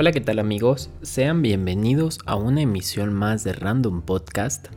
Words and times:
Hola, 0.00 0.12
¿qué 0.12 0.20
tal 0.20 0.38
amigos? 0.38 0.90
Sean 1.02 1.42
bienvenidos 1.42 2.20
a 2.24 2.36
una 2.36 2.60
emisión 2.60 3.12
más 3.12 3.42
de 3.42 3.52
Random 3.52 4.00
Podcast. 4.02 4.68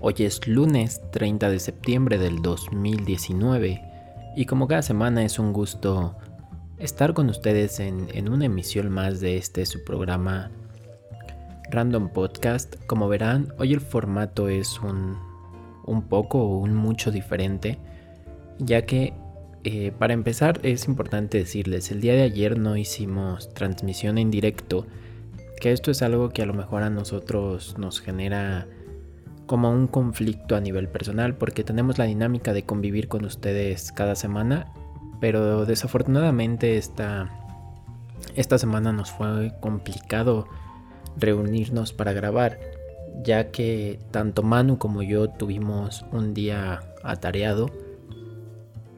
Hoy 0.00 0.14
es 0.18 0.48
lunes 0.48 1.00
30 1.12 1.48
de 1.48 1.60
septiembre 1.60 2.18
del 2.18 2.42
2019 2.42 3.80
y 4.34 4.46
como 4.46 4.66
cada 4.66 4.82
semana 4.82 5.24
es 5.24 5.38
un 5.38 5.52
gusto 5.52 6.16
estar 6.80 7.14
con 7.14 7.28
ustedes 7.28 7.78
en, 7.78 8.28
una 8.28 8.46
emisión 8.46 8.90
más 8.90 9.20
de 9.20 9.36
este 9.36 9.64
su 9.64 9.84
programa 9.84 10.50
Random 11.70 12.08
Podcast. 12.08 12.74
Como 12.86 13.08
verán, 13.08 13.54
hoy 13.58 13.74
el 13.74 13.80
formato 13.80 14.48
es 14.48 14.80
un, 14.80 15.16
un 15.86 16.02
poco 16.02 16.40
o 16.40 16.58
un 16.58 16.74
mucho 16.74 17.12
diferente, 17.12 17.78
ya 18.58 18.82
que 18.82 19.14
eh, 19.66 19.92
para 19.98 20.12
empezar 20.12 20.60
es 20.62 20.86
importante 20.88 21.38
decirles, 21.38 21.90
el 21.90 22.02
día 22.02 22.12
de 22.12 22.22
ayer 22.22 22.58
no 22.58 22.76
hicimos 22.76 23.48
transmisión 23.54 24.18
en 24.18 24.30
directo, 24.30 24.86
que 25.58 25.72
esto 25.72 25.90
es 25.90 26.02
algo 26.02 26.28
que 26.28 26.42
a 26.42 26.46
lo 26.46 26.52
mejor 26.52 26.82
a 26.82 26.90
nosotros 26.90 27.78
nos 27.78 28.00
genera 28.00 28.66
como 29.46 29.70
un 29.70 29.86
conflicto 29.86 30.54
a 30.54 30.60
nivel 30.60 30.88
personal, 30.88 31.36
porque 31.36 31.64
tenemos 31.64 31.96
la 31.96 32.04
dinámica 32.04 32.52
de 32.52 32.64
convivir 32.64 33.08
con 33.08 33.24
ustedes 33.24 33.90
cada 33.90 34.16
semana, 34.16 34.70
pero 35.18 35.64
desafortunadamente 35.64 36.76
esta, 36.76 37.30
esta 38.36 38.58
semana 38.58 38.92
nos 38.92 39.12
fue 39.12 39.54
complicado 39.60 40.46
reunirnos 41.16 41.94
para 41.94 42.12
grabar, 42.12 42.60
ya 43.22 43.50
que 43.50 43.98
tanto 44.10 44.42
Manu 44.42 44.76
como 44.76 45.02
yo 45.02 45.30
tuvimos 45.30 46.04
un 46.12 46.34
día 46.34 46.82
atareado 47.02 47.70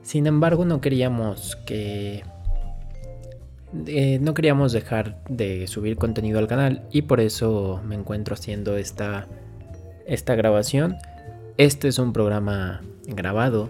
sin 0.06 0.28
embargo, 0.28 0.64
no 0.64 0.80
queríamos 0.80 1.56
que... 1.66 2.22
Eh, 3.86 4.20
no 4.22 4.34
queríamos 4.34 4.72
dejar 4.72 5.20
de 5.28 5.66
subir 5.66 5.96
contenido 5.96 6.38
al 6.38 6.46
canal 6.46 6.86
y 6.92 7.02
por 7.02 7.18
eso 7.18 7.80
me 7.84 7.96
encuentro 7.96 8.34
haciendo 8.34 8.76
esta, 8.76 9.26
esta 10.06 10.36
grabación. 10.36 10.96
Este 11.56 11.88
es 11.88 11.98
un 11.98 12.12
programa 12.12 12.82
grabado 13.08 13.68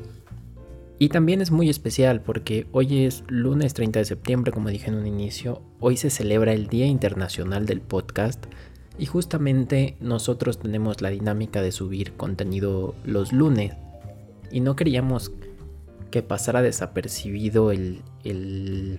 y 0.98 1.08
también 1.08 1.40
es 1.40 1.50
muy 1.50 1.70
especial 1.70 2.20
porque 2.20 2.66
hoy 2.70 3.04
es 3.06 3.24
lunes 3.28 3.72
30 3.72 4.00
de 4.00 4.04
septiembre, 4.04 4.52
como 4.52 4.68
dije 4.68 4.90
en 4.90 4.96
un 4.96 5.06
inicio. 5.06 5.62
Hoy 5.80 5.96
se 5.96 6.10
celebra 6.10 6.52
el 6.52 6.66
Día 6.66 6.84
Internacional 6.84 7.64
del 7.64 7.80
Podcast 7.80 8.44
y 8.98 9.06
justamente 9.06 9.96
nosotros 10.00 10.58
tenemos 10.58 11.00
la 11.00 11.08
dinámica 11.08 11.62
de 11.62 11.72
subir 11.72 12.12
contenido 12.12 12.94
los 13.06 13.32
lunes 13.32 13.72
y 14.52 14.60
no 14.60 14.76
queríamos 14.76 15.32
que 16.10 16.22
pasara 16.22 16.62
desapercibido 16.62 17.70
el, 17.72 18.02
el, 18.24 18.98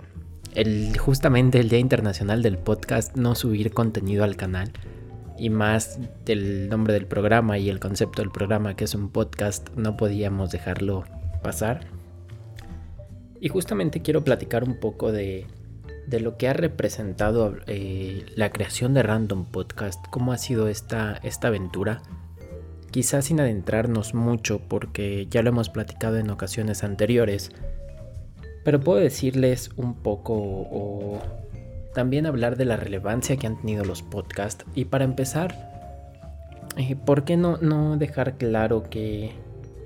justamente 0.98 1.60
el 1.60 1.68
Día 1.68 1.78
Internacional 1.78 2.42
del 2.42 2.58
Podcast, 2.58 3.16
no 3.16 3.34
subir 3.34 3.72
contenido 3.72 4.24
al 4.24 4.36
canal. 4.36 4.72
Y 5.38 5.50
más 5.50 6.00
del 6.24 6.68
nombre 6.68 6.92
del 6.94 7.06
programa 7.06 7.58
y 7.58 7.70
el 7.70 7.78
concepto 7.78 8.22
del 8.22 8.30
programa, 8.30 8.74
que 8.74 8.84
es 8.84 8.94
un 8.94 9.08
podcast, 9.08 9.68
no 9.76 9.96
podíamos 9.96 10.50
dejarlo 10.50 11.04
pasar. 11.42 11.86
Y 13.40 13.48
justamente 13.48 14.02
quiero 14.02 14.24
platicar 14.24 14.64
un 14.64 14.80
poco 14.80 15.12
de, 15.12 15.46
de 16.08 16.20
lo 16.20 16.36
que 16.36 16.48
ha 16.48 16.54
representado 16.54 17.54
eh, 17.66 18.26
la 18.34 18.50
creación 18.50 18.94
de 18.94 19.02
Random 19.04 19.44
Podcast, 19.44 20.04
cómo 20.10 20.32
ha 20.32 20.38
sido 20.38 20.66
esta, 20.66 21.20
esta 21.22 21.48
aventura 21.48 22.02
quizás 22.90 23.26
sin 23.26 23.40
adentrarnos 23.40 24.14
mucho 24.14 24.60
porque 24.60 25.26
ya 25.30 25.42
lo 25.42 25.50
hemos 25.50 25.68
platicado 25.68 26.16
en 26.18 26.30
ocasiones 26.30 26.84
anteriores, 26.84 27.52
pero 28.64 28.80
puedo 28.80 29.00
decirles 29.00 29.70
un 29.76 29.94
poco 29.94 30.34
o 30.34 31.20
también 31.94 32.26
hablar 32.26 32.56
de 32.56 32.64
la 32.64 32.76
relevancia 32.76 33.36
que 33.36 33.46
han 33.46 33.60
tenido 33.60 33.84
los 33.84 34.02
podcasts 34.02 34.64
y 34.74 34.86
para 34.86 35.04
empezar, 35.04 35.54
eh, 36.76 36.96
¿por 36.96 37.24
qué 37.24 37.36
no, 37.36 37.56
no 37.58 37.96
dejar 37.96 38.36
claro 38.36 38.84
que 38.88 39.32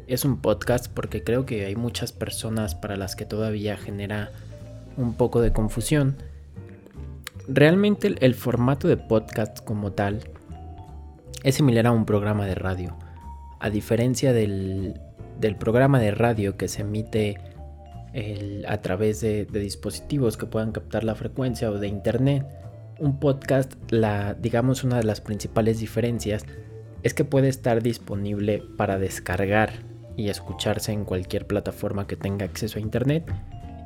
es 0.06 0.24
un 0.24 0.40
podcast? 0.40 0.92
Porque 0.92 1.22
creo 1.22 1.46
que 1.46 1.64
hay 1.64 1.76
muchas 1.76 2.12
personas 2.12 2.74
para 2.74 2.96
las 2.96 3.16
que 3.16 3.24
todavía 3.24 3.76
genera 3.76 4.30
un 4.96 5.14
poco 5.14 5.40
de 5.40 5.52
confusión. 5.52 6.16
Realmente 7.48 8.14
el 8.20 8.34
formato 8.34 8.88
de 8.88 8.96
podcast 8.96 9.64
como 9.64 9.92
tal 9.92 10.31
es 11.42 11.56
similar 11.56 11.86
a 11.86 11.92
un 11.92 12.04
programa 12.04 12.46
de 12.46 12.54
radio. 12.54 12.96
A 13.60 13.70
diferencia 13.70 14.32
del, 14.32 15.00
programa 15.58 15.98
de 15.98 16.12
radio 16.12 16.56
que 16.56 16.68
se 16.68 16.82
emite 16.82 17.38
a 18.68 18.78
través 18.78 19.20
de, 19.20 19.44
dispositivos 19.46 20.36
que 20.36 20.46
puedan 20.46 20.72
captar 20.72 21.04
la 21.04 21.14
frecuencia 21.14 21.70
o 21.70 21.78
de 21.78 21.88
internet, 21.88 22.46
un 22.98 23.18
podcast, 23.18 23.72
la, 23.90 24.34
digamos 24.34 24.84
una 24.84 24.98
de 24.98 25.04
las 25.04 25.20
principales 25.20 25.80
diferencias 25.80 26.44
es 27.02 27.14
que 27.14 27.24
puede 27.24 27.48
estar 27.48 27.82
disponible 27.82 28.62
para 28.76 28.98
descargar 28.98 29.72
y 30.16 30.28
escucharse 30.28 30.92
en 30.92 31.04
cualquier 31.04 31.46
plataforma 31.46 32.06
que 32.06 32.16
tenga 32.16 32.44
acceso 32.44 32.78
a 32.78 32.82
internet 32.82 33.24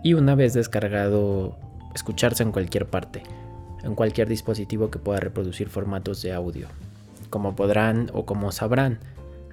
y 0.02 0.14
una 0.14 0.34
vez 0.34 0.52
descargado 0.52 1.56
escucharse 1.94 2.42
en 2.42 2.52
cualquier 2.52 2.86
parte, 2.86 3.22
en 3.84 3.94
cualquier 3.94 4.28
dispositivo 4.28 4.90
que 4.90 4.98
pueda 4.98 5.20
reproducir 5.20 5.68
formatos 5.68 6.20
de 6.20 6.32
audio. 6.32 6.68
Como 7.30 7.56
podrán 7.56 8.10
o 8.14 8.24
como 8.26 8.52
sabrán, 8.52 9.00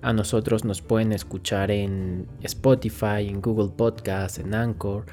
a 0.02 0.12
nosotros 0.12 0.66
nos 0.66 0.82
pueden 0.82 1.14
escuchar 1.14 1.72
en 1.72 2.28
Spotify, 2.42 3.28
en 3.28 3.42
Google 3.42 3.72
Podcast, 3.76 4.38
en 4.38 4.54
Anchor, 4.54 5.06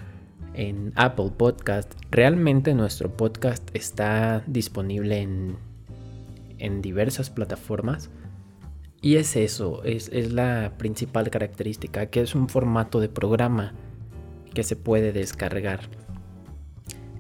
en 0.55 0.93
Apple 0.97 1.31
Podcast. 1.37 1.93
Realmente 2.11 2.75
nuestro 2.75 3.17
podcast 3.17 3.71
está 3.73 4.43
disponible 4.49 5.21
en, 5.21 5.57
en 6.59 6.83
diversas 6.83 7.31
plataformas. 7.31 8.11
Y 9.01 9.17
es 9.17 9.37
eso, 9.37 9.83
es, 9.85 10.11
es, 10.13 10.33
la 10.33 10.73
principal 10.77 11.31
característica, 11.31 12.07
que 12.07 12.21
es 12.21 12.35
un 12.35 12.49
formato 12.49 13.01
de 13.01 13.09
programa 13.09 13.73
que 14.53 14.63
se 14.63 14.77
puede 14.77 15.13
descargar. 15.13 15.81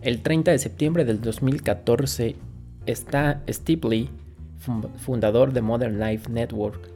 El 0.02 0.22
30 0.22 0.50
de 0.50 0.58
septiembre 0.58 1.04
del 1.04 1.20
2014 1.20 2.36
está 2.84 3.42
Steve 3.48 4.08
fundador 4.60 5.52
de 5.52 5.62
Modern 5.62 5.98
Life 5.98 6.30
Network, 6.30 6.90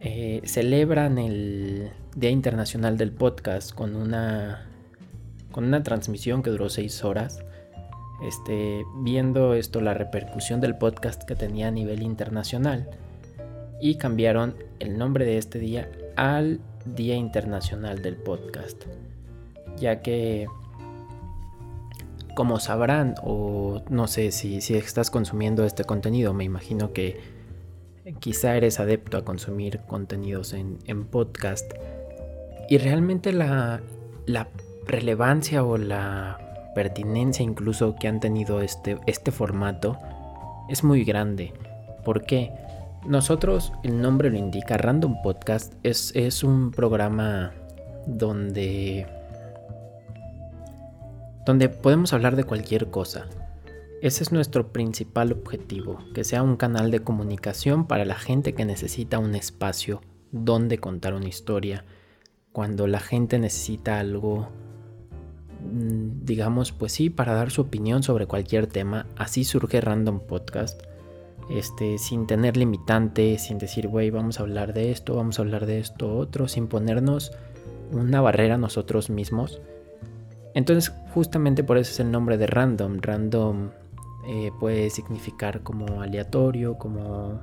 eh, 0.00 0.40
celebran 0.44 1.18
el 1.18 1.90
Día 2.16 2.30
Internacional 2.30 2.96
del 2.96 3.12
Podcast 3.12 3.72
con 3.72 3.94
una, 3.94 4.66
con 5.52 5.64
una 5.64 5.82
transmisión 5.82 6.42
que 6.42 6.50
duró 6.50 6.68
seis 6.68 7.04
horas. 7.04 7.44
Este, 8.22 8.84
viendo 9.02 9.54
esto, 9.54 9.80
la 9.80 9.94
repercusión 9.94 10.60
del 10.60 10.76
podcast 10.76 11.24
que 11.24 11.34
tenía 11.34 11.68
a 11.68 11.70
nivel 11.70 12.02
internacional. 12.02 12.88
Y 13.80 13.96
cambiaron 13.96 14.54
el 14.78 14.96
nombre 14.96 15.24
de 15.24 15.38
este 15.38 15.58
día 15.58 15.90
al 16.16 16.60
Día 16.84 17.16
Internacional 17.16 18.02
del 18.02 18.16
Podcast. 18.16 18.84
Ya 19.76 20.02
que 20.02 20.46
como 22.34 22.60
sabrán, 22.60 23.14
o 23.22 23.82
no 23.88 24.06
sé 24.06 24.30
si, 24.32 24.60
si 24.60 24.74
estás 24.74 25.10
consumiendo 25.10 25.64
este 25.64 25.84
contenido, 25.84 26.32
me 26.34 26.44
imagino 26.44 26.92
que 26.92 27.20
quizá 28.20 28.56
eres 28.56 28.80
adepto 28.80 29.16
a 29.16 29.24
consumir 29.24 29.80
contenidos 29.86 30.52
en, 30.52 31.04
podcast. 31.04 31.72
Y 32.68 32.78
realmente 32.78 33.32
la, 33.32 33.80
la, 34.26 34.48
relevancia 34.84 35.62
o 35.62 35.76
la 35.78 36.72
pertinencia 36.74 37.44
incluso 37.44 37.94
que 37.94 38.08
han 38.08 38.18
tenido 38.18 38.62
este, 38.62 38.98
este 39.06 39.30
formato 39.30 39.96
es 40.68 40.82
muy 40.82 41.04
grande. 41.04 41.52
¿Por 42.04 42.24
qué? 42.24 42.52
Nosotros, 43.06 43.72
el 43.84 44.00
nombre 44.00 44.30
lo 44.30 44.38
indica, 44.38 44.76
Random 44.76 45.22
Podcast 45.22 45.74
es, 45.82 46.12
es 46.16 46.42
un 46.42 46.72
programa 46.72 47.52
donde 48.06 49.06
donde 51.44 51.68
podemos 51.68 52.12
hablar 52.12 52.36
de 52.36 52.44
cualquier 52.44 52.90
cosa. 52.90 53.26
Ese 54.00 54.24
es 54.24 54.32
nuestro 54.32 54.72
principal 54.72 55.32
objetivo, 55.32 55.98
que 56.12 56.24
sea 56.24 56.42
un 56.42 56.56
canal 56.56 56.90
de 56.90 57.00
comunicación 57.00 57.86
para 57.86 58.04
la 58.04 58.16
gente 58.16 58.52
que 58.52 58.64
necesita 58.64 59.18
un 59.18 59.34
espacio 59.34 60.00
donde 60.32 60.78
contar 60.78 61.14
una 61.14 61.28
historia, 61.28 61.84
cuando 62.52 62.86
la 62.86 63.00
gente 63.00 63.38
necesita 63.38 64.00
algo, 64.00 64.48
mm, 65.60 66.24
digamos, 66.24 66.72
pues 66.72 66.92
sí, 66.92 67.10
para 67.10 67.34
dar 67.34 67.50
su 67.50 67.62
opinión 67.62 68.02
sobre 68.02 68.26
cualquier 68.26 68.66
tema, 68.66 69.06
así 69.16 69.44
surge 69.44 69.80
Random 69.80 70.20
Podcast, 70.20 70.82
este, 71.50 71.98
sin 71.98 72.26
tener 72.26 72.56
limitantes, 72.56 73.44
sin 73.44 73.58
decir, 73.58 73.88
güey, 73.88 74.10
vamos 74.10 74.38
a 74.38 74.42
hablar 74.42 74.74
de 74.74 74.90
esto, 74.90 75.14
vamos 75.14 75.38
a 75.38 75.42
hablar 75.42 75.66
de 75.66 75.78
esto, 75.78 76.16
otro, 76.16 76.48
sin 76.48 76.66
ponernos 76.66 77.32
una 77.92 78.20
barrera 78.20 78.58
nosotros 78.58 79.10
mismos 79.10 79.60
entonces 80.54 80.92
justamente 81.12 81.64
por 81.64 81.78
eso 81.78 81.92
es 81.92 82.00
el 82.00 82.10
nombre 82.10 82.36
de 82.36 82.46
random. 82.46 82.98
Random 83.00 83.70
eh, 84.26 84.50
puede 84.60 84.90
significar 84.90 85.62
como 85.62 86.00
aleatorio, 86.00 86.78
como... 86.78 87.40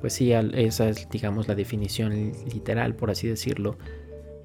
Pues 0.00 0.12
sí, 0.12 0.32
esa 0.32 0.88
es 0.88 1.08
digamos 1.08 1.48
la 1.48 1.54
definición 1.54 2.32
literal, 2.52 2.94
por 2.94 3.10
así 3.10 3.28
decirlo. 3.28 3.76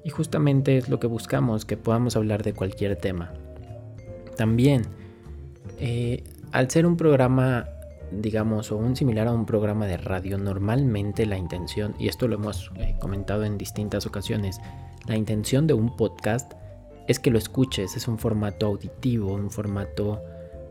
Y 0.02 0.10
justamente 0.10 0.78
es 0.78 0.88
lo 0.88 0.98
que 0.98 1.06
buscamos, 1.06 1.64
que 1.64 1.76
podamos 1.76 2.16
hablar 2.16 2.42
de 2.42 2.54
cualquier 2.54 2.96
tema. 2.96 3.32
También, 4.36 4.82
eh, 5.78 6.24
al 6.52 6.70
ser 6.70 6.86
un 6.86 6.96
programa, 6.96 7.68
digamos, 8.10 8.72
o 8.72 8.76
un 8.76 8.96
similar 8.96 9.28
a 9.28 9.32
un 9.32 9.46
programa 9.46 9.86
de 9.86 9.98
radio, 9.98 10.38
normalmente 10.38 11.26
la 11.26 11.36
intención, 11.36 11.94
y 11.98 12.08
esto 12.08 12.26
lo 12.26 12.36
hemos 12.36 12.72
eh, 12.76 12.96
comentado 12.98 13.44
en 13.44 13.58
distintas 13.58 14.06
ocasiones, 14.06 14.58
la 15.06 15.16
intención 15.16 15.66
de 15.66 15.74
un 15.74 15.96
podcast 15.96 16.54
es 17.08 17.18
que 17.18 17.30
lo 17.30 17.38
escuches, 17.38 17.96
es 17.96 18.08
un 18.08 18.18
formato 18.18 18.66
auditivo, 18.66 19.34
un 19.34 19.50
formato 19.50 20.22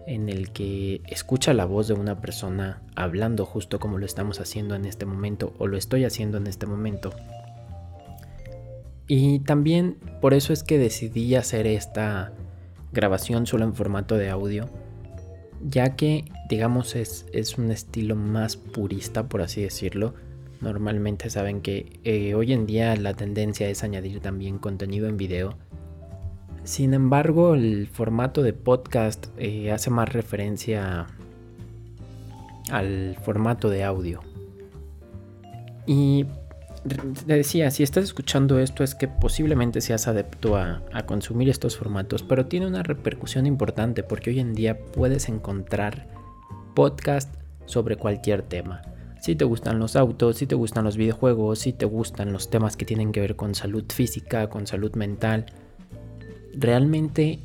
en 0.07 0.29
el 0.29 0.51
que 0.51 1.01
escucha 1.07 1.53
la 1.53 1.65
voz 1.65 1.87
de 1.87 1.93
una 1.93 2.21
persona 2.21 2.81
hablando 2.95 3.45
justo 3.45 3.79
como 3.79 3.97
lo 3.97 4.05
estamos 4.05 4.39
haciendo 4.39 4.75
en 4.75 4.85
este 4.85 5.05
momento 5.05 5.53
o 5.57 5.67
lo 5.67 5.77
estoy 5.77 6.05
haciendo 6.05 6.37
en 6.37 6.47
este 6.47 6.65
momento. 6.65 7.11
Y 9.07 9.39
también 9.39 9.97
por 10.21 10.33
eso 10.33 10.53
es 10.53 10.63
que 10.63 10.77
decidí 10.77 11.35
hacer 11.35 11.67
esta 11.67 12.33
grabación 12.93 13.45
solo 13.45 13.65
en 13.65 13.75
formato 13.75 14.17
de 14.17 14.29
audio, 14.29 14.69
ya 15.61 15.95
que 15.95 16.25
digamos 16.49 16.95
es, 16.95 17.25
es 17.33 17.57
un 17.57 17.71
estilo 17.71 18.15
más 18.15 18.55
purista, 18.55 19.27
por 19.27 19.41
así 19.41 19.61
decirlo. 19.61 20.13
Normalmente 20.61 21.29
saben 21.29 21.61
que 21.61 21.99
eh, 22.03 22.35
hoy 22.35 22.53
en 22.53 22.65
día 22.65 22.95
la 22.95 23.13
tendencia 23.15 23.67
es 23.67 23.83
añadir 23.83 24.19
también 24.19 24.59
contenido 24.59 25.07
en 25.07 25.17
video 25.17 25.57
sin 26.63 26.93
embargo, 26.93 27.55
el 27.55 27.87
formato 27.87 28.43
de 28.43 28.53
podcast 28.53 29.27
eh, 29.37 29.71
hace 29.71 29.89
más 29.89 30.11
referencia 30.11 31.07
al 32.69 33.17
formato 33.23 33.69
de 33.69 33.83
audio. 33.83 34.21
Y 35.85 36.25
te 36.83 37.35
decía, 37.35 37.69
si 37.71 37.83
estás 37.83 38.03
escuchando 38.03 38.59
esto 38.59 38.83
es 38.83 38.95
que 38.95 39.07
posiblemente 39.07 39.81
seas 39.81 40.07
adepto 40.07 40.55
a, 40.55 40.81
a, 40.93 41.05
consumir 41.05 41.49
estos 41.49 41.77
formatos, 41.77 42.23
pero 42.23 42.45
tiene 42.45 42.67
una 42.67 42.83
repercusión 42.83 43.45
importante 43.45 44.03
porque 44.03 44.31
hoy 44.31 44.39
en 44.39 44.53
día 44.53 44.79
puedes 44.79 45.29
encontrar 45.29 46.07
podcast 46.73 47.33
sobre 47.65 47.97
cualquier 47.97 48.41
tema. 48.43 48.81
Si 49.19 49.35
te 49.35 49.45
gustan 49.45 49.77
los 49.79 49.95
autos, 49.95 50.37
si 50.37 50.47
te 50.47 50.55
gustan 50.55 50.83
los 50.83 50.97
videojuegos, 50.97 51.59
si 51.59 51.73
te 51.73 51.85
gustan 51.85 52.33
los 52.33 52.49
temas 52.49 52.75
que 52.75 52.85
tienen 52.85 53.11
que 53.11 53.21
ver 53.21 53.35
con 53.35 53.53
salud 53.53 53.85
física, 53.93 54.49
con 54.49 54.65
salud 54.65 54.95
mental, 54.95 55.45
realmente 56.53 57.39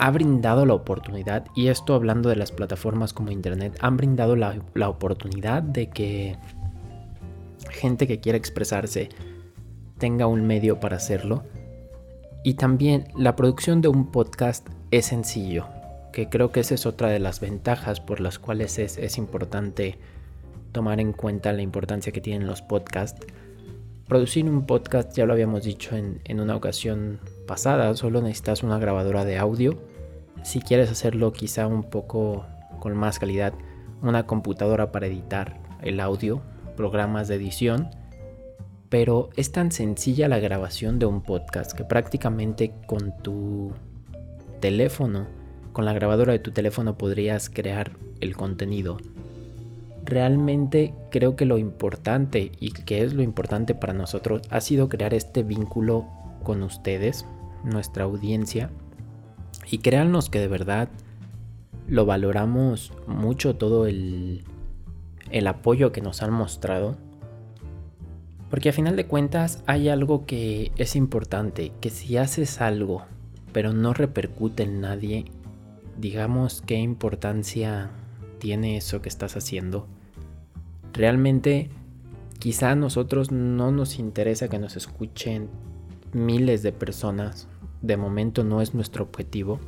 ha 0.00 0.10
brindado 0.10 0.64
la 0.64 0.72
oportunidad, 0.72 1.44
y 1.54 1.68
esto 1.68 1.94
hablando 1.94 2.30
de 2.30 2.36
las 2.36 2.52
plataformas 2.52 3.12
como 3.12 3.30
Internet, 3.30 3.76
han 3.80 3.98
brindado 3.98 4.34
la, 4.34 4.58
oportunidad 4.88 5.62
de 5.62 5.90
que 5.90 6.36
gente 7.70 8.06
que 8.06 8.18
quiera 8.18 8.38
expresarse 8.38 9.10
tenga 9.98 10.26
un 10.26 10.46
medio 10.46 10.80
para 10.80 10.96
hacerlo. 10.96 11.44
Y 12.42 12.54
también 12.54 13.08
la 13.14 13.36
producción 13.36 13.82
de 13.82 13.88
un 13.88 14.10
podcast 14.10 14.66
es 14.90 15.04
sencillo, 15.04 15.66
que 16.14 16.30
creo 16.30 16.50
que 16.50 16.60
esa 16.60 16.76
es 16.76 16.86
otra 16.86 17.10
de 17.10 17.18
las 17.18 17.40
ventajas 17.40 18.00
por 18.00 18.20
las 18.20 18.38
cuales 18.38 18.78
es, 18.78 19.18
importante 19.18 19.98
tomar 20.72 20.98
en 20.98 21.12
cuenta 21.12 21.52
la 21.52 21.60
importancia 21.60 22.10
que 22.10 22.22
tienen 22.22 22.46
los 22.46 22.62
podcasts. 22.62 23.26
Producir 24.10 24.44
un 24.50 24.66
podcast, 24.66 25.16
ya 25.16 25.24
lo 25.24 25.34
habíamos 25.34 25.62
dicho 25.62 25.94
en, 25.94 26.20
en 26.24 26.40
una 26.40 26.56
ocasión 26.56 27.20
pasada, 27.46 27.94
solo 27.94 28.20
necesitas 28.20 28.64
una 28.64 28.76
grabadora 28.76 29.24
de 29.24 29.38
audio. 29.38 29.78
Si 30.42 30.60
quieres 30.60 30.90
hacerlo 30.90 31.32
quizá 31.32 31.68
un 31.68 31.84
poco 31.84 32.44
con 32.80 32.96
más 32.96 33.20
calidad, 33.20 33.54
una 34.02 34.26
computadora 34.26 34.90
para 34.90 35.06
editar 35.06 35.60
el 35.80 36.00
audio, 36.00 36.42
programas 36.76 37.28
de 37.28 37.36
edición. 37.36 37.88
Pero 38.88 39.30
es 39.36 39.52
tan 39.52 39.70
sencilla 39.70 40.26
la 40.26 40.40
grabación 40.40 40.98
de 40.98 41.06
un 41.06 41.22
podcast 41.22 41.70
que 41.70 41.84
prácticamente 41.84 42.74
con 42.88 43.16
tu 43.22 43.74
teléfono, 44.58 45.28
con 45.72 45.84
la 45.84 45.92
grabadora 45.92 46.32
de 46.32 46.40
tu 46.40 46.50
teléfono 46.50 46.98
podrías 46.98 47.48
crear 47.48 47.92
el 48.20 48.34
contenido. 48.34 48.98
Realmente 50.04 50.94
creo 51.10 51.36
que 51.36 51.44
lo 51.44 51.58
importante 51.58 52.52
y 52.58 52.72
que 52.72 53.02
es 53.02 53.14
lo 53.14 53.22
importante 53.22 53.74
para 53.74 53.92
nosotros 53.92 54.42
ha 54.50 54.60
sido 54.60 54.88
crear 54.88 55.14
este 55.14 55.42
vínculo 55.42 56.06
con 56.42 56.62
ustedes, 56.62 57.26
nuestra 57.64 58.04
audiencia. 58.04 58.70
Y 59.70 59.78
créannos 59.78 60.30
que 60.30 60.40
de 60.40 60.48
verdad 60.48 60.88
lo 61.86 62.06
valoramos 62.06 62.92
mucho 63.06 63.56
todo 63.56 63.86
el, 63.86 64.44
el 65.30 65.46
apoyo 65.46 65.92
que 65.92 66.00
nos 66.00 66.22
han 66.22 66.32
mostrado. 66.32 66.96
Porque 68.48 68.70
a 68.70 68.72
final 68.72 68.96
de 68.96 69.06
cuentas 69.06 69.62
hay 69.66 69.88
algo 69.88 70.26
que 70.26 70.72
es 70.76 70.96
importante, 70.96 71.72
que 71.80 71.90
si 71.90 72.16
haces 72.16 72.60
algo 72.60 73.04
pero 73.52 73.72
no 73.72 73.92
repercute 73.92 74.62
en 74.62 74.80
nadie, 74.80 75.24
digamos 75.98 76.62
qué 76.62 76.76
importancia 76.76 77.90
tiene 78.40 78.76
eso 78.76 79.00
que 79.00 79.08
estás 79.08 79.36
haciendo. 79.36 79.86
Realmente 80.92 81.70
quizá 82.40 82.72
a 82.72 82.74
nosotros 82.74 83.30
no 83.30 83.70
nos 83.70 84.00
interesa 84.00 84.48
que 84.48 84.58
nos 84.58 84.76
escuchen 84.76 85.48
miles 86.12 86.64
de 86.64 86.72
personas. 86.72 87.46
De 87.82 87.96
momento 87.96 88.42
no 88.42 88.60
es 88.60 88.74
nuestro 88.74 89.04
objetivo. 89.04 89.60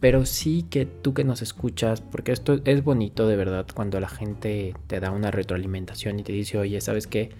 Pero 0.00 0.26
sí 0.26 0.64
que 0.68 0.86
tú 0.86 1.12
que 1.12 1.24
nos 1.24 1.42
escuchas, 1.42 2.00
porque 2.00 2.32
esto 2.32 2.60
es 2.64 2.84
bonito 2.84 3.26
de 3.26 3.36
verdad 3.36 3.66
cuando 3.74 4.00
la 4.00 4.08
gente 4.08 4.74
te 4.86 5.00
da 5.00 5.10
una 5.10 5.30
retroalimentación 5.30 6.18
y 6.18 6.22
te 6.22 6.32
dice, 6.32 6.58
oye, 6.58 6.80
¿sabes 6.80 7.06
qué? 7.06 7.30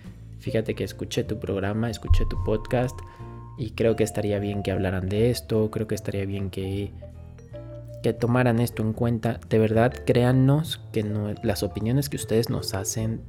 Fíjate 0.41 0.75
que 0.75 0.85
escuché 0.85 1.25
tu 1.25 1.39
programa, 1.39 1.91
escuché 1.91 2.25
tu 2.29 2.43
podcast 2.45 2.99
y 3.59 3.71
creo 3.71 3.97
que 3.97 4.05
estaría 4.05 4.39
bien 4.39 4.63
que 4.63 4.73
hablaran 4.73 5.09
de 5.09 5.31
esto, 5.31 5.71
creo 5.71 5.87
que 5.87 5.95
estaría 5.95 6.25
bien 6.27 6.51
que, 6.51 6.93
que 8.03 8.13
tomaran 8.13 8.61
esto 8.61 8.83
en 8.83 8.93
cuenta. 8.93 9.41
De 9.49 9.59
verdad, 9.59 9.93
créannos 10.07 10.81
que 10.93 11.03
no, 11.03 11.35
las 11.43 11.63
opiniones 11.63 12.09
que 12.09 12.17
ustedes 12.17 12.51
nos 12.51 12.75
hacen 12.75 13.21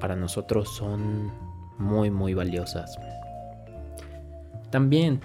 para 0.00 0.16
nosotros 0.16 0.68
son 0.74 1.30
muy, 1.78 2.10
muy 2.10 2.34
valiosas. 2.34 2.98
También, 4.70 5.20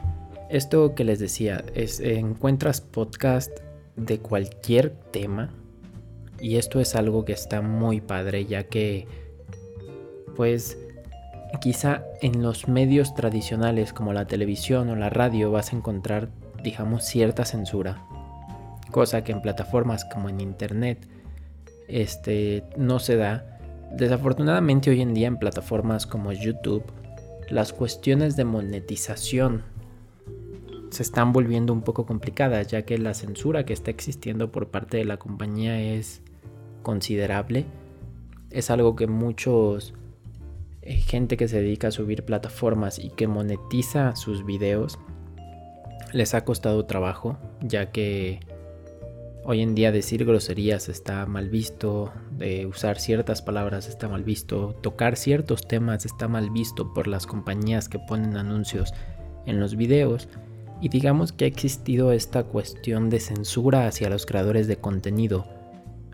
esto 0.50 0.94
que 0.96 1.04
les 1.04 1.20
decía, 1.20 1.64
es 1.74 2.00
encuentras 2.00 2.82
podcast 2.82 3.52
de 3.96 4.20
cualquier 4.20 4.92
tema 5.12 5.52
y 6.40 6.58
esto 6.58 6.80
es 6.80 6.96
algo 6.96 7.26
que 7.26 7.34
está 7.34 7.62
muy 7.62 8.00
padre 8.00 8.46
ya 8.46 8.64
que 8.64 9.08
pues 10.36 10.78
quizá 11.62 12.04
en 12.22 12.44
los 12.44 12.68
medios 12.68 13.16
tradicionales 13.16 13.94
como 13.94 14.14
la 14.14 14.28
televisión 14.28 14.90
o 14.90 14.96
la 14.96 15.10
radio 15.10 15.52
vas 15.52 15.74
a 15.74 15.78
encontrar 15.78 16.30
digamos 16.64 17.06
cierta 17.06 17.44
censura 17.44 18.07
cosa 18.92 19.24
que 19.24 19.32
en 19.32 19.42
plataformas 19.42 20.06
como 20.06 20.30
en 20.30 20.42
internet 20.42 21.08
este 21.88 22.64
no 22.78 23.00
se 23.00 23.16
da 23.16 23.60
desafortunadamente 23.92 24.90
hoy 24.90 25.02
en 25.02 25.14
día 25.14 25.28
en 25.28 25.38
plataformas 25.38 26.06
como 26.06 26.32
YouTube 26.34 26.84
las 27.50 27.74
cuestiones 27.74 28.36
de 28.36 28.44
monetización 28.44 29.64
se 30.90 31.04
están 31.04 31.34
volviendo 31.34 31.74
un 31.74 31.82
poco 31.82 32.06
complicadas, 32.06 32.68
ya 32.68 32.84
que 32.84 32.98
la 32.98 33.14
censura 33.14 33.66
que 33.66 33.74
está 33.74 33.92
existiendo 33.92 34.52
por 34.52 34.70
parte 34.70 34.98
de 34.98 35.06
la 35.06 35.18
compañía 35.18 35.80
es 35.80 36.22
considerable. 36.82 37.66
Es 38.52 38.70
algo 38.70 38.96
que 38.96 39.08
muchos 39.08 39.94
eh, 40.82 40.96
gente 40.96 41.36
que 41.36 41.48
se 41.48 41.62
dedica 41.62 41.90
a 41.90 41.92
subir 41.92 42.24
plataformas 42.24 43.00
y 43.00 43.10
que 43.10 43.28
monetiza 43.28 44.16
sus 44.16 44.46
videos 44.46 44.98
les 46.14 46.34
ha 46.34 46.46
costado 46.46 46.86
trabajo, 46.86 47.38
ya 47.62 47.92
que 47.92 48.40
Hoy 49.50 49.62
en 49.62 49.76
día 49.76 49.94
decir 49.94 50.26
groserías 50.26 50.90
está 50.90 51.26
mal 51.26 51.50
visto, 51.50 52.12
de 52.32 52.66
usar 52.66 53.00
ciertas 53.00 53.42
palabras 53.42 53.88
está 53.88 54.10
mal 54.10 54.26
visto, 54.26 54.76
tocar 54.82 55.16
ciertos 55.16 55.66
temas 55.66 56.06
está 56.06 56.28
mal 56.28 56.50
visto 56.50 56.94
por 56.94 57.08
las 57.08 57.26
compañías 57.26 57.88
que 57.88 57.98
ponen 57.98 58.36
anuncios 58.36 58.94
en 59.46 59.62
los 59.62 59.78
videos. 59.78 60.28
Y 60.82 60.90
digamos 60.90 61.32
que 61.32 61.46
ha 61.46 61.48
existido 61.48 62.12
esta 62.12 62.44
cuestión 62.44 63.10
de 63.10 63.22
censura 63.22 63.88
hacia 63.88 64.10
los 64.10 64.26
creadores 64.26 64.68
de 64.68 64.76
contenido, 64.76 65.48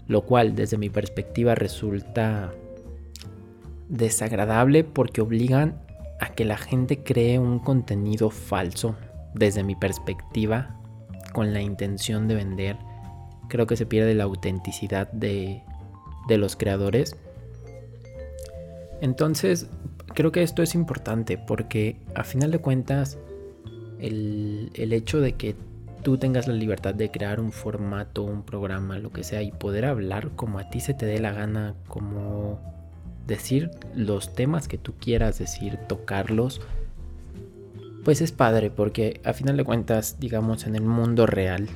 lo 0.06 0.22
cual 0.28 0.54
desde 0.54 0.78
mi 0.78 0.92
perspectiva 0.92 1.56
resulta 1.56 2.54
desagradable 3.90 4.84
porque 4.84 5.22
obligan 5.22 5.82
a 6.20 6.34
que 6.34 6.46
la 6.46 6.58
gente 6.58 7.00
cree 7.00 7.40
un 7.40 7.58
contenido 7.58 8.30
falso, 8.30 8.96
desde 9.34 9.64
mi 9.64 9.76
perspectiva, 9.76 10.80
con 11.34 11.52
la 11.52 11.64
intención 11.64 12.28
de 12.28 12.36
vender 12.36 12.93
creo 13.54 13.68
que 13.68 13.78
se 13.78 13.86
pierde 13.86 14.16
la 14.16 14.24
autenticidad 14.24 15.12
de, 15.12 15.62
los 16.28 16.56
creadores. 16.56 17.16
Entonces, 19.00 19.68
creo 20.16 20.32
que 20.32 20.42
esto 20.42 20.64
es 20.64 20.74
importante 20.74 21.38
porque 21.38 21.98
a 22.16 22.24
final 22.24 22.50
de 22.50 22.58
cuentas, 22.58 23.20
el, 24.00 24.72
el, 24.74 24.92
hecho 24.92 25.22
de 25.22 25.34
que 25.34 25.56
tú 26.02 26.18
tengas 26.18 26.48
la 26.48 26.56
libertad 26.56 26.96
de 26.96 27.12
crear 27.12 27.40
un 27.40 27.52
formato, 27.52 28.24
un 28.24 28.42
programa, 28.42 28.98
lo 28.98 29.12
que 29.12 29.24
sea, 29.24 29.44
y 29.44 29.52
poder 29.52 29.86
hablar 29.86 30.32
como 30.36 30.58
a 30.58 30.72
ti 30.72 30.80
se 30.80 30.96
te 30.96 31.06
dé 31.06 31.20
la 31.20 31.32
gana, 31.32 31.76
como 31.88 32.60
decir 33.28 33.70
los 33.94 34.34
temas 34.34 34.68
que 34.68 34.80
tú 34.80 34.96
quieras 35.00 35.38
decir, 35.38 35.78
tocarlos, 35.88 36.60
pues 38.04 38.20
es 38.22 38.32
padre 38.32 38.72
porque 38.72 39.22
a 39.24 39.34
final 39.34 39.58
de 39.58 39.64
cuentas, 39.64 40.20
digamos, 40.20 40.66
en 40.66 40.76
el 40.76 40.82
mundo 40.82 41.28
real, 41.28 41.70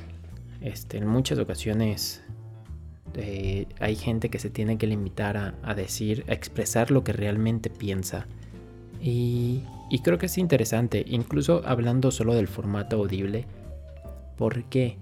Este, 0.60 0.98
en 0.98 1.06
muchas 1.06 1.38
ocasiones 1.38 2.22
eh, 3.14 3.66
hay 3.80 3.96
gente 3.96 4.28
que 4.28 4.38
se 4.38 4.50
tiene 4.50 4.78
que 4.78 4.86
limitar 4.86 5.36
a, 5.36 5.74
decir, 5.74 6.24
a 6.28 6.32
expresar 6.32 6.90
lo 6.90 7.04
que 7.04 7.12
realmente 7.12 7.70
piensa. 7.70 8.26
Y, 9.00 9.62
creo 10.02 10.18
que 10.18 10.26
es 10.26 10.38
interesante, 10.38 11.04
incluso 11.06 11.62
hablando 11.64 12.10
solo 12.10 12.34
del 12.34 12.48
formato 12.48 12.96
audible. 12.96 13.46
¿Por 14.36 14.64
qué? 14.64 14.98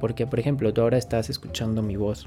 Porque, 0.00 0.26
por 0.26 0.38
ejemplo, 0.38 0.72
tú 0.72 0.82
ahora 0.82 0.98
estás 0.98 1.30
escuchando 1.30 1.82
mi 1.82 1.96
voz. 1.96 2.26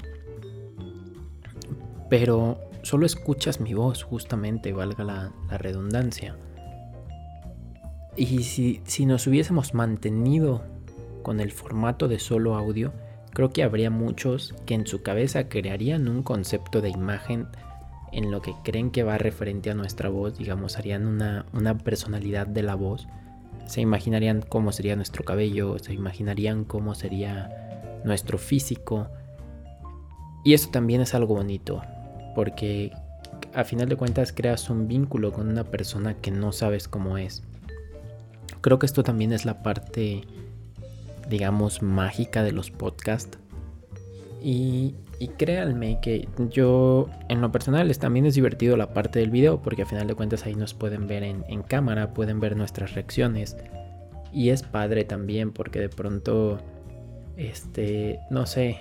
Pero 2.08 2.58
solo 2.82 3.06
escuchas 3.06 3.60
mi 3.60 3.74
voz, 3.74 4.02
justamente, 4.02 4.72
valga 4.72 5.04
la, 5.04 5.32
redundancia. 5.58 6.36
Y 8.16 8.42
si, 8.42 8.80
si 8.84 9.06
nos 9.06 9.26
hubiésemos 9.26 9.72
mantenido 9.72 10.62
con 11.22 11.40
el 11.40 11.52
formato 11.52 12.08
de 12.08 12.18
solo 12.18 12.56
audio, 12.56 12.92
creo 13.32 13.50
que 13.50 13.62
habría 13.62 13.90
muchos 13.90 14.54
que 14.66 14.74
en 14.74 14.86
su 14.86 15.02
cabeza 15.02 15.48
crearían 15.48 16.08
un 16.08 16.22
concepto 16.22 16.80
de 16.80 16.90
imagen 16.90 17.46
en 18.12 18.30
lo 18.30 18.42
que 18.42 18.54
creen 18.62 18.90
que 18.90 19.04
va 19.04 19.18
referente 19.18 19.70
a 19.70 19.74
nuestra 19.74 20.08
voz, 20.10 20.36
digamos, 20.36 20.76
harían 20.76 21.06
una, 21.06 21.46
una 21.52 21.78
personalidad 21.78 22.46
de 22.46 22.62
la 22.62 22.74
voz, 22.74 23.08
se 23.66 23.80
imaginarían 23.80 24.42
cómo 24.42 24.72
sería 24.72 24.96
nuestro 24.96 25.24
cabello, 25.24 25.78
se 25.78 25.94
imaginarían 25.94 26.64
cómo 26.64 26.94
sería 26.94 28.00
nuestro 28.04 28.38
físico. 28.38 29.08
Y 30.44 30.54
eso 30.54 30.70
también 30.70 31.00
es 31.00 31.14
algo 31.14 31.36
bonito, 31.36 31.82
porque 32.34 32.92
a 33.54 33.64
final 33.64 33.88
de 33.88 33.96
cuentas 33.96 34.32
creas 34.32 34.68
un 34.70 34.88
vínculo 34.88 35.32
con 35.32 35.48
una 35.48 35.64
persona 35.64 36.14
que 36.14 36.30
no 36.30 36.52
sabes 36.52 36.88
cómo 36.88 37.16
es. 37.16 37.42
Creo 38.60 38.78
que 38.78 38.86
esto 38.86 39.02
también 39.02 39.32
es 39.32 39.44
la 39.44 39.62
parte 39.62 40.22
digamos, 41.28 41.82
mágica 41.82 42.42
de 42.42 42.52
los 42.52 42.70
podcasts. 42.70 43.38
Y, 44.42 44.94
créanme 45.38 46.00
que 46.00 46.28
yo, 46.50 47.08
en 47.28 47.40
lo 47.40 47.52
personal, 47.52 47.96
también 47.98 48.26
es 48.26 48.34
divertido 48.34 48.76
la 48.76 48.92
parte 48.92 49.20
del 49.20 49.30
video, 49.30 49.62
porque 49.62 49.82
a 49.82 49.86
final 49.86 50.08
de 50.08 50.14
cuentas 50.14 50.44
ahí 50.46 50.54
nos 50.56 50.74
pueden 50.74 51.06
ver 51.06 51.22
en, 51.22 51.62
cámara, 51.62 52.12
pueden 52.12 52.40
ver 52.40 52.56
nuestras 52.56 52.94
reacciones. 52.94 53.56
Y 54.32 54.50
es 54.50 54.62
padre 54.62 55.04
también, 55.04 55.52
porque 55.52 55.78
de 55.78 55.88
pronto, 55.88 56.58
este, 57.36 58.18
no 58.30 58.46
sé, 58.46 58.80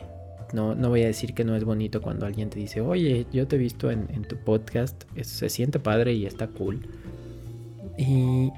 no, 0.54 0.74
no 0.74 0.90
voy 0.90 1.04
a 1.04 1.08
decir 1.08 1.36
que 1.36 1.44
no 1.44 1.56
es 1.56 1.64
bonito 1.64 2.02
cuando 2.02 2.26
alguien 2.26 2.50
te 2.50 2.58
dice, 2.60 2.82
oye, 2.82 3.28
yo 3.32 3.48
te 3.48 3.58
he 3.58 3.60
visto 3.60 3.92
en 3.92 4.24
tu 4.24 4.38
podcast, 4.38 5.04
se 5.22 5.50
siente 5.50 5.80
padre 5.80 6.14
y 6.14 6.26
está 6.26 6.48
cool. 6.48 6.88
Y, 7.98 8.52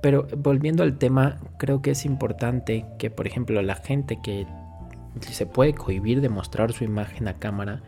pero 0.00 0.26
volviendo 0.36 0.82
al 0.82 0.98
tema, 0.98 1.38
creo 1.58 1.82
que 1.82 1.90
es 1.90 2.04
importante 2.04 2.86
que, 2.98 3.10
por 3.10 3.26
ejemplo, 3.26 3.60
la 3.62 3.74
gente 3.74 4.20
que 4.22 4.46
se 5.20 5.46
puede 5.46 5.74
cohibir 5.74 6.20
de 6.20 6.28
mostrar 6.28 6.72
su 6.72 6.84
imagen 6.84 7.28
a 7.28 7.34
cámara, 7.34 7.82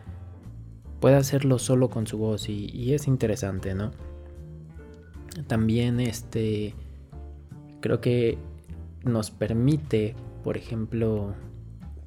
pueda 0.99 1.17
hacerlo 1.17 1.57
solo 1.59 1.89
con 1.89 2.07
su 2.07 2.17
voz 2.17 2.47
y, 2.47 2.93
es 2.93 3.07
interesante, 3.07 3.73
¿no? 3.73 3.91
También 5.47 5.99
este, 5.99 6.75
creo 7.79 8.01
que 8.01 8.37
nos 9.03 9.31
permite, 9.31 10.15
por 10.43 10.57
ejemplo, 10.57 11.33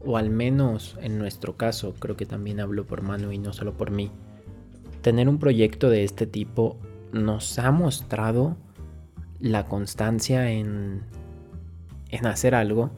o 0.01 0.17
al 0.17 0.31
menos 0.31 0.97
en 1.01 1.19
nuestro 1.19 1.57
caso, 1.57 1.95
creo 1.99 2.17
que 2.17 2.27
también 2.27 2.61
hablo 2.61 2.87
por 2.87 3.03
Manu 3.03 3.33
y 3.33 3.39
no 3.39 3.53
solo 3.53 3.73
por 3.73 3.91
mí, 3.91 4.11
tener 5.03 5.29
un 5.29 5.39
proyecto 5.39 5.91
de 5.91 6.05
este 6.05 6.27
tipo 6.27 6.77
nos 7.13 7.59
ha 7.59 7.71
mostrado 7.73 8.57
la 9.45 9.67
constancia 9.67 10.51
en, 10.51 11.03
en 12.09 12.27
hacer 12.27 12.55
algo. 12.55 12.91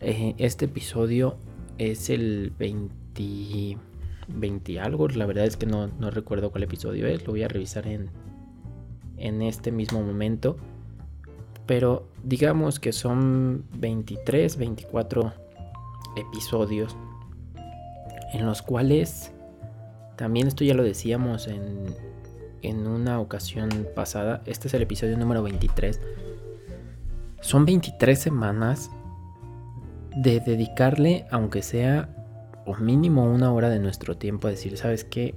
Eh, 0.00 0.36
este 0.38 0.66
episodio 0.66 1.36
es 1.78 2.10
el 2.10 2.52
20, 2.56 3.76
20 4.28 4.80
algo, 4.80 5.08
la 5.08 5.26
verdad 5.26 5.46
es 5.46 5.56
que 5.56 5.66
no, 5.66 5.88
recuerdo 6.12 6.52
cuál 6.52 6.62
episodio 6.62 7.08
es, 7.08 7.26
lo 7.26 7.32
voy 7.32 7.42
a 7.42 7.48
revisar 7.48 7.88
en, 7.88 8.08
en 9.16 9.42
este 9.42 9.72
mismo 9.72 10.00
momento. 10.00 10.56
Pero 11.66 12.06
digamos 12.22 12.78
que 12.78 12.92
son 12.92 13.64
23, 13.78 14.58
24 14.58 15.32
episodios 16.16 16.96
en 18.32 18.46
los 18.46 18.62
cuales 18.62 19.32
también 20.14 20.46
esto 20.46 20.62
ya 20.62 20.74
lo 20.74 20.84
decíamos 20.84 21.48
en, 21.48 21.96
en 22.62 22.86
una 22.86 23.20
ocasión 23.20 23.86
pasada. 23.94 24.42
Este 24.46 24.68
es 24.68 24.74
el 24.74 24.82
episodio 24.82 25.16
número 25.16 25.42
23. 25.42 26.00
Son 27.40 27.64
23 27.64 28.18
semanas 28.18 28.90
de 30.16 30.40
dedicarle, 30.40 31.26
aunque 31.30 31.62
sea 31.62 32.08
o 32.66 32.74
mínimo 32.74 33.24
una 33.24 33.52
hora 33.52 33.70
de 33.70 33.78
nuestro 33.78 34.16
tiempo, 34.16 34.48
a 34.48 34.50
decir, 34.50 34.76
¿sabes 34.76 35.04
qué? 35.04 35.34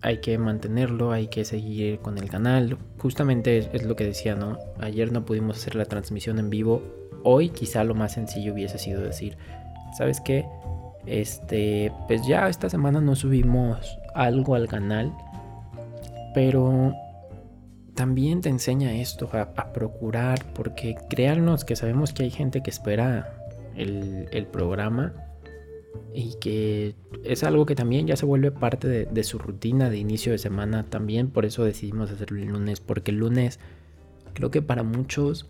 Hay 0.00 0.18
que 0.18 0.38
mantenerlo, 0.38 1.12
hay 1.12 1.28
que 1.28 1.44
seguir 1.44 1.98
con 1.98 2.18
el 2.18 2.30
canal. 2.30 2.78
Justamente 2.98 3.58
es, 3.72 3.84
lo 3.84 3.96
que 3.96 4.04
decía, 4.04 4.34
¿no? 4.34 4.58
Ayer 4.80 5.12
no 5.12 5.24
pudimos 5.24 5.56
hacer 5.56 5.74
la 5.74 5.84
transmisión 5.84 6.38
en 6.38 6.50
vivo. 6.50 6.82
Hoy 7.22 7.48
quizá 7.48 7.84
lo 7.84 7.94
más 7.94 8.12
sencillo 8.12 8.52
hubiese 8.52 8.78
sido 8.78 9.00
decir, 9.02 9.36
¿sabes 9.96 10.20
qué? 10.20 10.46
Este, 11.06 11.92
pues 12.06 12.26
ya 12.26 12.48
esta 12.48 12.70
semana 12.70 13.00
no 13.00 13.14
subimos 13.14 13.98
algo 14.14 14.54
al 14.54 14.68
canal 14.68 15.12
pero 16.34 16.94
también 17.94 18.40
te 18.40 18.48
enseña 18.48 18.92
esto, 18.94 19.30
a, 19.32 19.72
procurar, 19.72 20.44
porque 20.52 20.96
créanos 21.08 21.64
que 21.64 21.76
sabemos 21.76 22.12
que 22.12 22.24
hay 22.24 22.30
gente 22.30 22.62
que 22.62 22.70
espera 22.70 23.38
el, 23.76 24.46
programa 24.52 25.12
y 26.12 26.34
que 26.40 26.94
es 27.22 27.44
algo 27.44 27.66
que 27.66 27.74
también 27.74 28.06
ya 28.06 28.16
se 28.16 28.26
vuelve 28.26 28.50
parte 28.50 29.06
de, 29.06 29.24
su 29.24 29.38
rutina 29.38 29.90
de 29.90 29.98
inicio 29.98 30.32
de 30.32 30.38
semana. 30.38 30.84
También 30.90 31.30
por 31.30 31.44
eso 31.44 31.64
decidimos 31.64 32.10
hacerlo 32.10 32.40
el 32.40 32.48
lunes, 32.48 32.80
porque 32.80 33.12
el 33.12 33.18
lunes 33.18 33.60
creo 34.34 34.50
que 34.50 34.60
para 34.60 34.82
muchos 34.82 35.48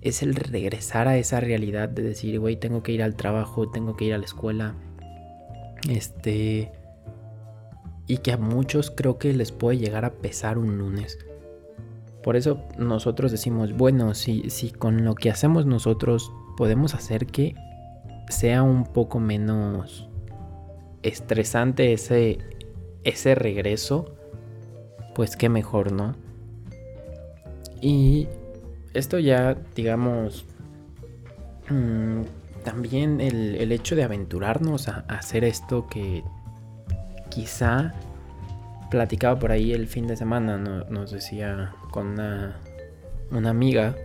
es 0.00 0.24
el 0.24 0.34
regresar 0.34 1.06
a 1.06 1.16
esa 1.16 1.38
realidad 1.38 1.88
de 1.88 2.02
decir, 2.02 2.40
güey, 2.40 2.56
tengo 2.56 2.82
que 2.82 2.90
ir 2.90 3.02
al 3.04 3.14
trabajo, 3.14 3.70
tengo 3.70 3.96
que 3.96 4.06
ir 4.06 4.14
a 4.14 4.18
la 4.18 4.24
escuela. 4.24 4.74
Este 5.88 6.72
y 8.06 8.18
que 8.18 8.32
a 8.32 8.36
muchos 8.36 8.90
creo 8.90 9.18
que 9.18 9.32
les 9.32 9.52
puede 9.52 9.78
llegar 9.78 10.04
a 10.04 10.12
pesar 10.12 10.58
un 10.58 10.78
lunes. 10.78 11.18
Por 12.22 12.36
eso 12.36 12.62
nosotros 12.78 13.32
decimos, 13.32 13.72
bueno, 13.72 14.14
si, 14.14 14.48
si 14.50 14.70
con 14.70 15.04
lo 15.04 15.14
que 15.14 15.30
hacemos 15.30 15.66
nosotros 15.66 16.32
podemos 16.56 16.94
hacer 16.94 17.26
que 17.26 17.54
sea 18.28 18.62
un 18.62 18.84
poco 18.84 19.18
menos 19.18 20.08
estresante 21.02 21.92
ese, 21.92 22.38
ese 23.04 23.34
regreso, 23.34 24.14
pues 25.14 25.36
qué 25.36 25.48
mejor, 25.48 25.92
¿no? 25.92 26.14
Y 27.80 28.28
esto 28.94 29.18
ya, 29.18 29.56
digamos, 29.74 30.44
mm, 31.68 32.22
también 32.62 33.20
el, 33.20 33.72
hecho 33.72 33.96
de 33.96 34.04
aventurarnos 34.04 34.88
a 34.88 35.04
hacer 35.08 35.42
esto 35.42 35.88
que 35.88 36.22
quizá 37.32 37.92
platicaba 38.90 39.38
por 39.38 39.52
ahí 39.52 39.72
el 39.72 39.88
fin 39.88 40.06
de 40.06 40.16
semana, 40.16 40.58
nos 40.58 41.10
decía 41.10 41.74
con 41.90 42.08
una, 42.08 42.58
amiga, 43.48 43.96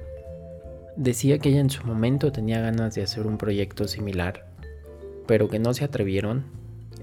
decía 0.96 1.40
que 1.40 1.50
ella 1.50 1.60
en 1.60 1.70
su 1.70 1.86
momento 1.86 2.32
tenía 2.32 2.62
ganas 2.62 2.96
de 2.96 3.04
hacer 3.04 3.28
un 3.28 3.38
proyecto 3.38 3.88
similar, 3.88 4.46
pero 5.28 5.50
que 5.50 5.60
no 5.60 5.74
se 5.74 5.84
atrevieron. 5.84 6.46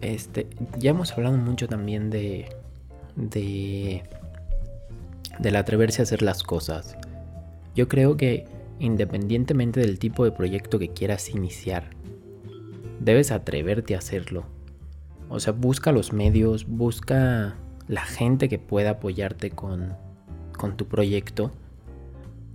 Este, 0.01 0.47
ya 0.79 0.91
hemos 0.91 1.13
hablado 1.13 1.37
mucho 1.37 1.69
también 1.69 2.11
de, 2.11 2.49
de 3.17 4.03
del 5.39 5.57
atreverse 5.57 6.01
a 6.01 6.05
hacer 6.05 6.23
las 6.23 6.43
cosas. 6.43 6.97
Yo 7.75 7.89
creo 7.89 8.17
que 8.17 8.47
independientemente 8.79 9.81
del 9.81 9.99
tipo 9.99 10.25
de 10.25 10.33
proyecto 10.33 10.79
que 10.79 10.89
quieras 10.89 11.29
iniciar, 11.29 11.91
debes 13.01 13.31
atreverte 13.31 13.95
a 13.95 13.99
hacerlo. 13.99 14.54
O 15.29 15.41
sea, 15.41 15.53
busca 15.53 15.93
los 15.93 16.13
medios, 16.13 16.67
busca 16.67 17.57
la 17.89 18.03
gente 18.03 18.49
que 18.49 18.59
pueda 18.59 18.91
apoyarte 18.91 19.51
con, 19.51 19.95
con 20.57 20.77
tu 20.77 20.87
proyecto. 20.87 21.51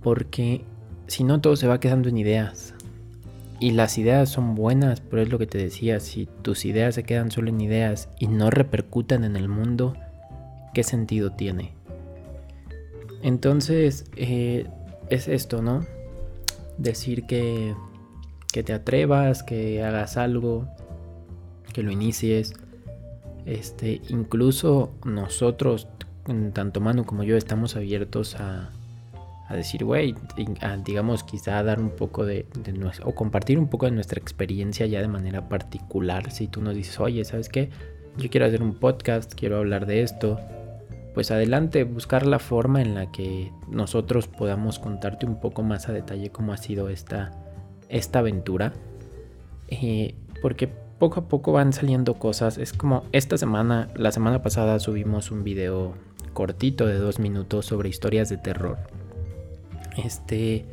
Porque 0.02 0.64
si 1.06 1.24
no, 1.24 1.40
todo 1.40 1.56
se 1.56 1.66
va 1.66 1.80
quedando 1.80 2.08
en 2.08 2.18
ideas. 2.18 2.74
Y 3.58 3.72
las 3.72 3.98
ideas 3.98 4.30
son 4.30 4.54
buenas, 4.54 5.00
pero 5.00 5.20
es 5.20 5.28
lo 5.28 5.38
que 5.38 5.46
te 5.46 5.58
decía, 5.58 6.00
si 6.00 6.26
tus 6.40 6.64
ideas 6.64 6.94
se 6.94 7.02
quedan 7.02 7.30
solo 7.30 7.50
en 7.50 7.60
ideas 7.60 8.08
y 8.18 8.26
no 8.26 8.48
repercutan 8.48 9.24
en 9.24 9.36
el 9.36 9.48
mundo, 9.48 9.94
¿qué 10.72 10.82
sentido 10.82 11.32
tiene? 11.32 11.74
Entonces, 13.22 14.06
eh, 14.16 14.66
es 15.10 15.28
esto, 15.28 15.60
¿no? 15.60 15.84
Decir 16.78 17.26
que, 17.26 17.74
que 18.50 18.62
te 18.62 18.72
atrevas, 18.72 19.42
que 19.42 19.84
hagas 19.84 20.16
algo, 20.16 20.66
que 21.70 21.82
lo 21.82 21.90
inicies. 21.90 22.54
Este, 23.46 24.00
incluso 24.08 24.92
nosotros, 25.04 25.88
tanto 26.52 26.80
Manu 26.80 27.04
como 27.04 27.22
yo, 27.22 27.36
estamos 27.36 27.76
abiertos 27.76 28.36
a, 28.36 28.70
decir, 29.50 29.84
güey, 29.84 30.14
digamos, 30.84 31.24
quizá 31.24 31.60
dar 31.64 31.80
un 31.80 31.90
poco 31.90 32.24
de, 32.24 32.46
de 32.62 32.90
o 33.02 33.14
compartir 33.16 33.58
un 33.58 33.66
poco 33.66 33.86
de 33.86 33.92
nuestra 33.92 34.20
experiencia 34.20 34.86
ya 34.86 35.00
de 35.00 35.08
manera 35.08 35.48
particular. 35.48 36.30
Si 36.30 36.46
tú 36.46 36.62
nos 36.62 36.76
dices, 36.76 37.00
oye, 37.00 37.24
¿sabes 37.24 37.48
qué? 37.48 37.68
Yo 38.16 38.30
quiero 38.30 38.46
hacer 38.46 38.62
un 38.62 38.74
podcast, 38.74 39.34
quiero 39.34 39.58
hablar 39.58 39.86
de 39.86 40.02
esto. 40.02 40.38
Pues 41.14 41.32
adelante, 41.32 41.82
buscar 41.82 42.26
la 42.26 42.38
forma 42.38 42.80
en 42.80 42.94
la 42.94 43.10
que 43.10 43.50
nosotros 43.68 44.28
podamos 44.28 44.78
contarte 44.78 45.26
un 45.26 45.40
poco 45.40 45.64
más 45.64 45.88
a 45.88 45.92
detalle 45.92 46.30
cómo 46.30 46.52
ha 46.52 46.56
sido 46.56 46.88
esta, 46.88 47.32
esta 47.88 48.20
aventura. 48.20 48.72
Eh, 49.68 50.14
porque 50.42 50.70
poco 51.00 51.20
a 51.20 51.28
poco 51.28 51.50
van 51.50 51.72
saliendo 51.72 52.14
cosas. 52.14 52.58
Es 52.58 52.72
como 52.72 53.04
esta 53.10 53.36
semana, 53.36 53.88
la 53.96 54.12
semana 54.12 54.42
pasada 54.42 54.78
subimos 54.78 55.32
un 55.32 55.42
video 55.42 55.94
cortito 56.32 56.86
de 56.86 56.94
dos 56.94 57.18
minutos 57.18 57.66
sobre 57.66 57.88
historias 57.88 58.28
de 58.28 58.36
terror. 58.36 58.78
Este. 59.96 60.66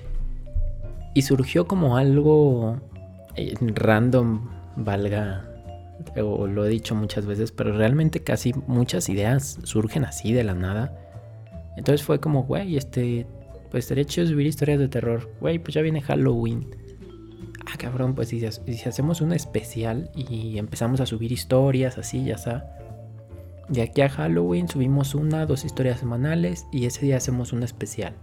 Y 1.15 1.23
surgió 1.23 1.65
como 1.65 1.97
algo 1.97 2.77
eh, 3.35 3.55
random, 3.59 4.49
valga. 4.75 5.45
O 6.21 6.45
lo 6.45 6.65
he 6.65 6.69
dicho 6.69 6.93
muchas 6.93 7.25
veces, 7.25 7.51
pero 7.51 7.75
realmente 7.75 8.21
casi 8.21 8.53
muchas 8.67 9.09
ideas 9.09 9.57
surgen 9.63 10.05
así 10.05 10.33
de 10.33 10.43
la 10.43 10.53
nada. 10.53 10.95
Entonces 11.77 12.05
fue 12.05 12.19
como, 12.19 12.43
güey, 12.43 12.77
este. 12.77 13.25
Pues 13.71 13.85
estaría 13.85 14.05
chido 14.05 14.27
subir 14.27 14.45
historias 14.45 14.79
de 14.79 14.89
terror. 14.89 15.29
Güey, 15.39 15.59
pues 15.59 15.73
ya 15.73 15.81
viene 15.81 16.01
Halloween. 16.01 16.67
Ah, 17.69 17.77
cabrón, 17.77 18.15
pues 18.15 18.29
si, 18.29 18.39
si 18.39 18.89
hacemos 18.89 19.19
un 19.19 19.33
especial 19.33 20.09
y 20.15 20.57
empezamos 20.57 21.01
a 21.01 21.05
subir 21.05 21.33
historias 21.33 21.97
así, 21.97 22.23
ya 22.23 22.35
está. 22.35 22.77
De 23.67 23.81
aquí 23.81 24.01
a 24.01 24.07
Halloween 24.07 24.69
subimos 24.69 25.13
una, 25.15 25.45
dos 25.45 25.65
historias 25.65 25.99
semanales 25.99 26.65
y 26.71 26.85
ese 26.85 27.05
día 27.05 27.17
hacemos 27.17 27.51
un 27.51 27.63
especial. 27.63 28.15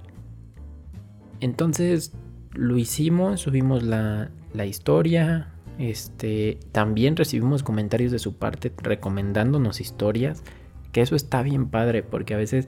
Entonces 1.40 2.16
lo 2.52 2.78
hicimos, 2.78 3.42
subimos 3.42 3.82
la, 3.82 4.30
historia. 4.64 5.52
Este, 5.78 6.58
también 6.72 7.14
recibimos 7.14 7.62
comentarios 7.62 8.12
de 8.12 8.18
su 8.18 8.38
parte 8.38 8.72
recomendándonos 8.78 9.82
historias. 9.82 10.42
Que 10.92 11.02
eso 11.02 11.16
está 11.16 11.42
bien 11.42 11.68
padre, 11.68 12.02
porque 12.02 12.32
a 12.32 12.38
veces 12.38 12.66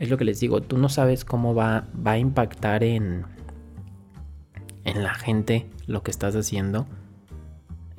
es 0.00 0.10
lo 0.10 0.16
que 0.16 0.24
les 0.24 0.40
digo, 0.40 0.62
tú 0.62 0.78
no 0.78 0.88
sabes 0.88 1.24
cómo 1.24 1.54
va, 1.54 1.86
va 2.04 2.12
a 2.12 2.18
impactar 2.18 2.82
en, 2.82 3.24
en 4.88 5.02
la 5.02 5.14
gente 5.14 5.66
lo 5.86 6.02
que 6.02 6.10
estás 6.10 6.34
haciendo. 6.34 6.86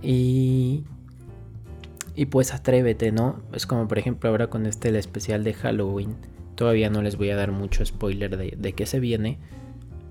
Y, 0.01 0.84
y 2.15 2.25
pues 2.25 2.53
atrévete, 2.53 3.12
¿no? 3.12 3.41
Es 3.53 3.65
como 3.65 3.88
por 3.88 4.00
ejemplo 4.00 4.29
ahora 4.29 4.48
con 4.48 4.65
este 4.65 4.89
el 4.89 4.96
especial 4.96 5.43
de 5.43 5.53
Halloween. 5.53 6.15
Todavía 6.55 6.89
no 6.89 7.01
les 7.01 7.15
voy 7.15 7.29
a 7.29 7.36
dar 7.36 7.51
mucho 7.51 7.86
spoiler 7.86 8.36
de, 8.38 8.55
de 8.58 8.74
qué 8.74 8.86
se 8.86 9.00
viene. 9.00 9.39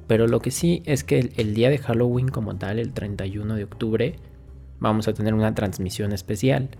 Pero 0.07 0.27
lo 0.27 0.41
que 0.41 0.51
sí 0.51 0.83
es 0.87 1.05
que 1.05 1.31
el, 1.37 1.55
día 1.55 1.69
de 1.69 1.79
Halloween 1.79 2.29
como 2.29 2.57
tal, 2.57 2.79
el 2.79 2.95
31 2.95 3.55
de 3.55 3.65
octubre, 3.65 4.17
vamos 4.81 5.07
a 5.07 5.13
tener 5.13 5.35
una 5.35 5.55
transmisión 5.55 6.13
especial 6.13 6.71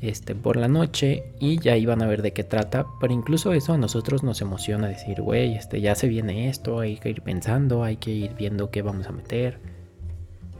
este, 0.00 0.34
por 0.34 0.56
la 0.56 0.68
noche 0.68 1.24
y 1.38 1.58
ya 1.58 1.76
iban 1.76 2.02
a 2.02 2.06
ver 2.06 2.22
de 2.22 2.32
qué 2.32 2.44
trata. 2.44 2.86
Pero 3.00 3.12
incluso 3.12 3.52
eso 3.52 3.72
a 3.74 3.78
nosotros 3.78 4.22
nos 4.22 4.40
emociona 4.40 4.88
decir, 4.88 5.20
güey, 5.22 5.54
este, 5.54 5.80
ya 5.80 5.94
se 5.94 6.08
viene 6.08 6.48
esto, 6.48 6.80
hay 6.80 6.96
que 6.96 7.10
ir 7.10 7.22
pensando, 7.22 7.84
hay 7.84 7.96
que 7.96 8.10
ir 8.10 8.34
viendo 8.34 8.70
qué 8.70 8.82
vamos 8.82 9.06
a 9.06 9.12
meter. 9.12 9.58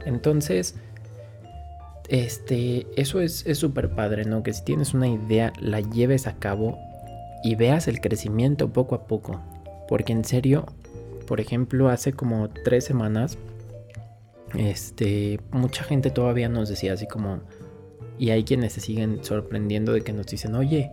Entonces, 0.05 0.75
este, 2.09 2.87
eso 2.95 3.21
es 3.21 3.43
súper 3.53 3.89
padre, 3.89 4.25
¿no? 4.25 4.43
Que 4.43 4.53
si 4.53 4.63
tienes 4.63 4.93
una 4.93 5.07
idea, 5.07 5.53
la 5.59 5.79
lleves 5.79 6.27
a 6.27 6.35
cabo 6.37 6.77
y 7.43 7.55
veas 7.55 7.87
el 7.87 8.01
crecimiento 8.01 8.71
poco 8.71 8.95
a 8.95 9.07
poco. 9.07 9.41
Porque 9.87 10.13
en 10.13 10.23
serio, 10.23 10.65
por 11.27 11.39
ejemplo, 11.39 11.89
hace 11.89 12.13
como 12.13 12.49
tres 12.49 12.85
semanas, 12.85 13.37
este, 14.55 15.39
mucha 15.51 15.83
gente 15.83 16.11
todavía 16.11 16.49
nos 16.49 16.69
decía 16.69 16.93
así 16.93 17.07
como, 17.07 17.39
y 18.21 18.29
hay 18.29 18.43
quienes 18.43 18.73
se 18.73 18.81
siguen 18.81 19.23
sorprendiendo 19.23 19.93
de 19.93 20.01
que 20.01 20.13
nos 20.13 20.27
dicen, 20.27 20.53
oye, 20.53 20.91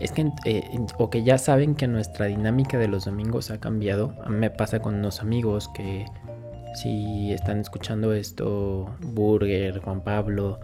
es 0.00 0.10
que, 0.10 0.28
eh, 0.44 0.64
o 0.98 1.08
que 1.08 1.22
ya 1.22 1.38
saben 1.38 1.76
que 1.76 1.86
nuestra 1.86 2.26
dinámica 2.26 2.78
de 2.78 2.88
los 2.88 3.04
domingos 3.04 3.52
ha 3.52 3.60
cambiado. 3.60 4.12
A 4.24 4.28
mí 4.28 4.36
me 4.36 4.50
pasa 4.50 4.80
con 4.80 4.96
unos 4.96 5.20
amigos 5.20 5.68
que 5.68 6.04
si 6.74 7.30
están 7.32 7.60
escuchando 7.60 8.12
esto, 8.12 8.92
Burger, 9.02 9.78
Juan 9.78 10.02
Pablo, 10.02 10.58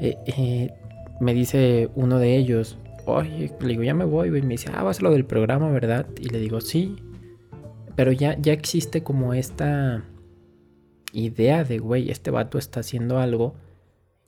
eh, 0.00 0.16
eh, 0.24 0.72
me 1.20 1.34
dice 1.34 1.90
uno 1.94 2.18
de 2.18 2.34
ellos, 2.34 2.78
oye, 3.04 3.52
le 3.60 3.68
digo, 3.68 3.82
ya 3.82 3.92
me 3.92 4.06
voy, 4.06 4.28
y 4.28 4.40
me 4.40 4.54
dice, 4.54 4.70
ah, 4.72 4.82
vas 4.84 5.00
a 5.00 5.02
lo 5.02 5.10
del 5.10 5.26
programa, 5.26 5.68
¿verdad? 5.68 6.06
Y 6.18 6.30
le 6.30 6.38
digo, 6.38 6.62
sí, 6.62 6.96
pero 7.94 8.10
ya, 8.10 8.38
ya 8.40 8.54
existe 8.54 9.02
como 9.02 9.34
esta 9.34 10.02
idea 11.12 11.62
de, 11.62 11.76
güey, 11.78 12.10
este 12.10 12.30
vato 12.30 12.56
está 12.56 12.80
haciendo 12.80 13.18
algo 13.18 13.54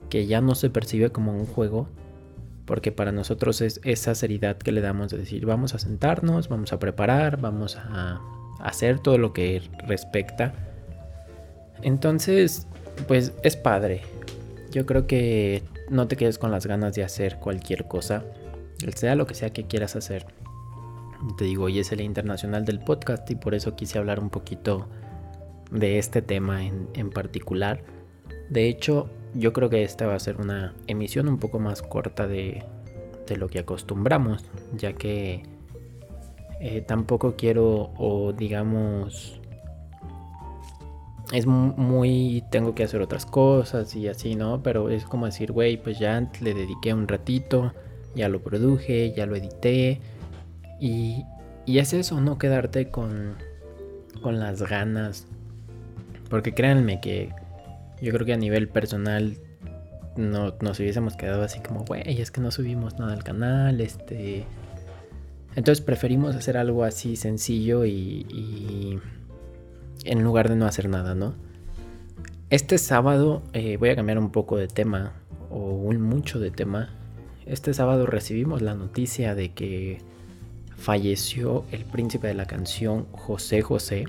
que 0.09 0.27
ya 0.27 0.41
no 0.41 0.55
se 0.55 0.69
percibe 0.69 1.09
como 1.09 1.33
un 1.33 1.45
juego. 1.45 1.87
Porque 2.65 2.91
para 2.91 3.11
nosotros 3.11 3.61
es 3.61 3.79
esa 3.83 4.15
seriedad 4.15 4.57
que 4.57 4.71
le 4.71 4.81
damos 4.81 5.11
de 5.11 5.19
decir, 5.19 5.45
vamos 5.45 5.75
a 5.75 5.79
sentarnos, 5.79 6.49
vamos 6.49 6.73
a 6.73 6.79
preparar, 6.79 7.39
vamos 7.39 7.77
a 7.77 8.19
hacer 8.59 8.99
todo 8.99 9.19
lo 9.19 9.33
que 9.33 9.61
respecta. 9.87 10.53
Entonces, 11.83 12.67
pues 13.07 13.33
es 13.43 13.55
padre. 13.55 14.01
Yo 14.71 14.85
creo 14.85 15.05
que 15.07 15.63
no 15.89 16.07
te 16.07 16.15
quedes 16.15 16.37
con 16.37 16.51
las 16.51 16.65
ganas 16.65 16.95
de 16.95 17.03
hacer 17.03 17.37
cualquier 17.37 17.87
cosa, 17.87 18.23
sea 18.95 19.15
lo 19.15 19.27
que 19.27 19.35
sea 19.35 19.51
que 19.51 19.65
quieras 19.65 19.95
hacer. 19.95 20.25
Te 21.37 21.45
digo, 21.45 21.65
hoy 21.65 21.79
es 21.79 21.91
el 21.91 22.01
internacional 22.01 22.65
del 22.65 22.79
podcast 22.79 23.29
y 23.31 23.35
por 23.35 23.55
eso 23.55 23.75
quise 23.75 23.97
hablar 23.97 24.19
un 24.19 24.29
poquito 24.29 24.87
de 25.71 25.97
este 25.97 26.21
tema 26.21 26.63
en, 26.63 27.09
particular. 27.11 27.81
De 28.49 28.67
hecho, 28.67 29.09
yo 29.35 29.53
creo 29.53 29.69
que 29.69 29.83
esta 29.83 30.07
va 30.07 30.15
a 30.15 30.19
ser 30.19 30.37
una 30.37 30.73
emisión 30.87 31.27
un 31.27 31.37
poco 31.37 31.59
más 31.59 31.81
corta 31.81 32.27
de, 32.27 32.63
lo 33.35 33.47
que 33.47 33.59
acostumbramos, 33.59 34.45
ya 34.77 34.93
que 34.93 35.43
eh, 36.59 36.81
tampoco 36.81 37.35
quiero 37.35 37.91
o 37.97 38.33
digamos 38.33 39.39
es 41.33 41.47
muy 41.47 42.43
tengo 42.51 42.75
que 42.75 42.83
hacer 42.83 43.01
otras 43.01 43.25
cosas 43.25 43.95
y 43.95 44.07
así, 44.07 44.35
¿no? 44.35 44.61
Pero 44.61 44.89
es 44.89 45.05
como 45.05 45.25
decir, 45.25 45.51
güey, 45.51 45.75
pues 45.75 45.99
ya 45.99 46.29
le 46.39 46.53
dediqué 46.53 46.93
un 46.93 47.07
ratito, 47.07 47.73
ya 48.15 48.29
lo 48.29 48.41
produje, 48.41 49.11
ya 49.11 49.25
lo 49.25 49.35
edité 49.35 49.99
y, 50.79 51.25
es 51.65 51.93
eso, 51.93 52.21
no 52.21 52.37
quedarte 52.37 52.89
con, 52.89 53.35
con 54.21 54.39
las 54.39 54.61
ganas. 54.61 55.27
Porque 56.29 56.53
créanme 56.53 57.01
que 57.01 57.31
yo 58.01 58.11
creo 58.13 58.25
que 58.25 58.33
a 58.33 58.37
nivel 58.37 58.67
personal 58.67 59.37
no, 60.17 60.55
nos 60.61 60.79
hubiésemos 60.79 61.15
quedado 61.15 61.43
así 61.43 61.59
como, 61.59 61.85
güey, 61.85 62.19
es 62.21 62.31
que 62.31 62.41
no 62.41 62.51
subimos 62.51 62.99
nada 62.99 63.13
al 63.13 63.23
canal, 63.23 63.81
este... 63.81 64.45
Entonces 65.55 65.83
preferimos 65.83 66.35
hacer 66.35 66.57
algo 66.57 66.83
así 66.83 67.15
sencillo 67.15 67.85
y, 67.85 68.25
y 68.29 68.99
en 70.03 70.21
lugar 70.21 70.49
de 70.49 70.55
no 70.57 70.65
hacer 70.65 70.89
nada, 70.89 71.15
¿no? 71.15 71.33
Este 72.49 72.77
sábado 72.77 73.41
eh, 73.53 73.77
voy 73.77 73.89
a 73.89 73.95
cambiar 73.95 74.19
un 74.19 74.31
poco 74.31 74.57
de 74.57 74.67
tema, 74.67 75.13
o 75.49 75.71
un 75.71 76.01
mucho 76.01 76.39
de 76.39 76.51
tema. 76.51 76.89
Este 77.45 77.73
sábado 77.73 78.05
recibimos 78.05 78.61
la 78.61 78.75
noticia 78.75 79.33
de 79.33 79.51
que 79.53 79.99
falleció 80.77 81.65
el 81.71 81.85
príncipe 81.85 82.27
de 82.27 82.33
la 82.33 82.45
canción 82.45 83.07
José 83.11 83.61
José. 83.61 84.05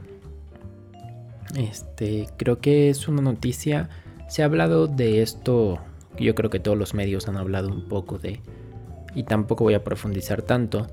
Este, 1.55 2.29
creo 2.37 2.61
que 2.61 2.91
es 2.91 3.09
una 3.09 3.23
noticia. 3.23 3.89
Se 4.29 4.43
ha 4.43 4.47
hablado 4.47 4.87
de 4.87 5.23
esto. 5.23 5.79
Yo 6.19 6.35
creo 6.35 6.51
que 6.51 6.61
todos 6.61 6.77
los 6.77 6.95
medios 6.95 7.29
han 7.29 7.37
hablado 7.37 7.69
un 7.69 7.89
poco 7.89 8.19
de. 8.19 8.41
Y 9.15 9.25
tampoco 9.25 9.65
voy 9.65 9.75
a 9.75 9.85
profundizar 9.85 10.43
tanto. 10.43 10.87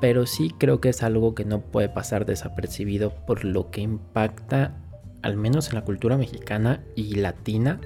Pero 0.00 0.26
sí 0.26 0.52
creo 0.58 0.80
que 0.80 0.90
es 0.90 1.02
algo 1.02 1.34
que 1.34 1.44
no 1.44 1.60
puede 1.60 1.88
pasar 1.88 2.24
desapercibido 2.26 3.14
por 3.26 3.44
lo 3.44 3.70
que 3.70 3.80
impacta, 3.80 4.76
al 5.22 5.36
menos 5.36 5.68
en 5.68 5.74
la 5.74 5.84
cultura 5.84 6.16
mexicana 6.16 6.84
y 6.94 7.16
latina, 7.16 7.80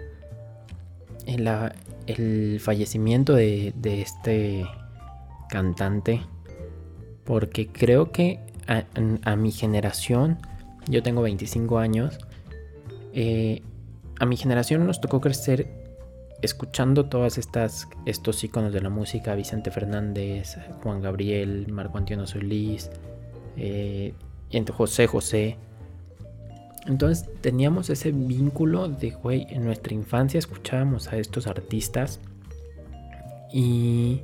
en 1.26 1.44
la, 1.44 1.74
el 2.06 2.60
fallecimiento 2.60 3.34
de, 3.34 3.72
de 3.76 4.02
este 4.02 4.66
cantante 5.48 6.20
porque 7.24 7.68
creo 7.68 8.12
que 8.12 8.40
a, 8.66 9.36
mi 9.36 9.50
generación, 9.50 10.38
yo 10.88 11.02
tengo 11.02 11.22
25 11.22 11.78
años, 11.78 12.18
eh, 13.12 13.62
a 14.18 14.26
mi 14.26 14.36
generación 14.36 14.86
nos 14.86 15.00
tocó 15.00 15.20
crecer 15.20 15.68
escuchando 16.42 17.06
todas 17.06 17.38
estas 17.38 17.88
estos 18.04 18.42
iconos 18.44 18.72
de 18.72 18.80
la 18.80 18.90
música, 18.90 19.34
Vicente 19.34 19.70
Fernández, 19.70 20.58
Juan 20.82 21.00
Gabriel, 21.00 21.66
Marco 21.70 21.98
Antonio 21.98 22.26
Solís, 22.26 22.90
eh, 23.56 24.14
José 24.72 25.06
José. 25.06 25.56
Entonces 26.86 27.28
teníamos 27.40 27.90
ese 27.90 28.10
vínculo 28.10 28.88
de, 28.88 29.10
güey, 29.10 29.46
en 29.50 29.64
nuestra 29.64 29.94
infancia 29.94 30.38
escuchábamos 30.38 31.08
a 31.12 31.16
estos 31.16 31.46
artistas 31.46 32.20
y 33.52 34.22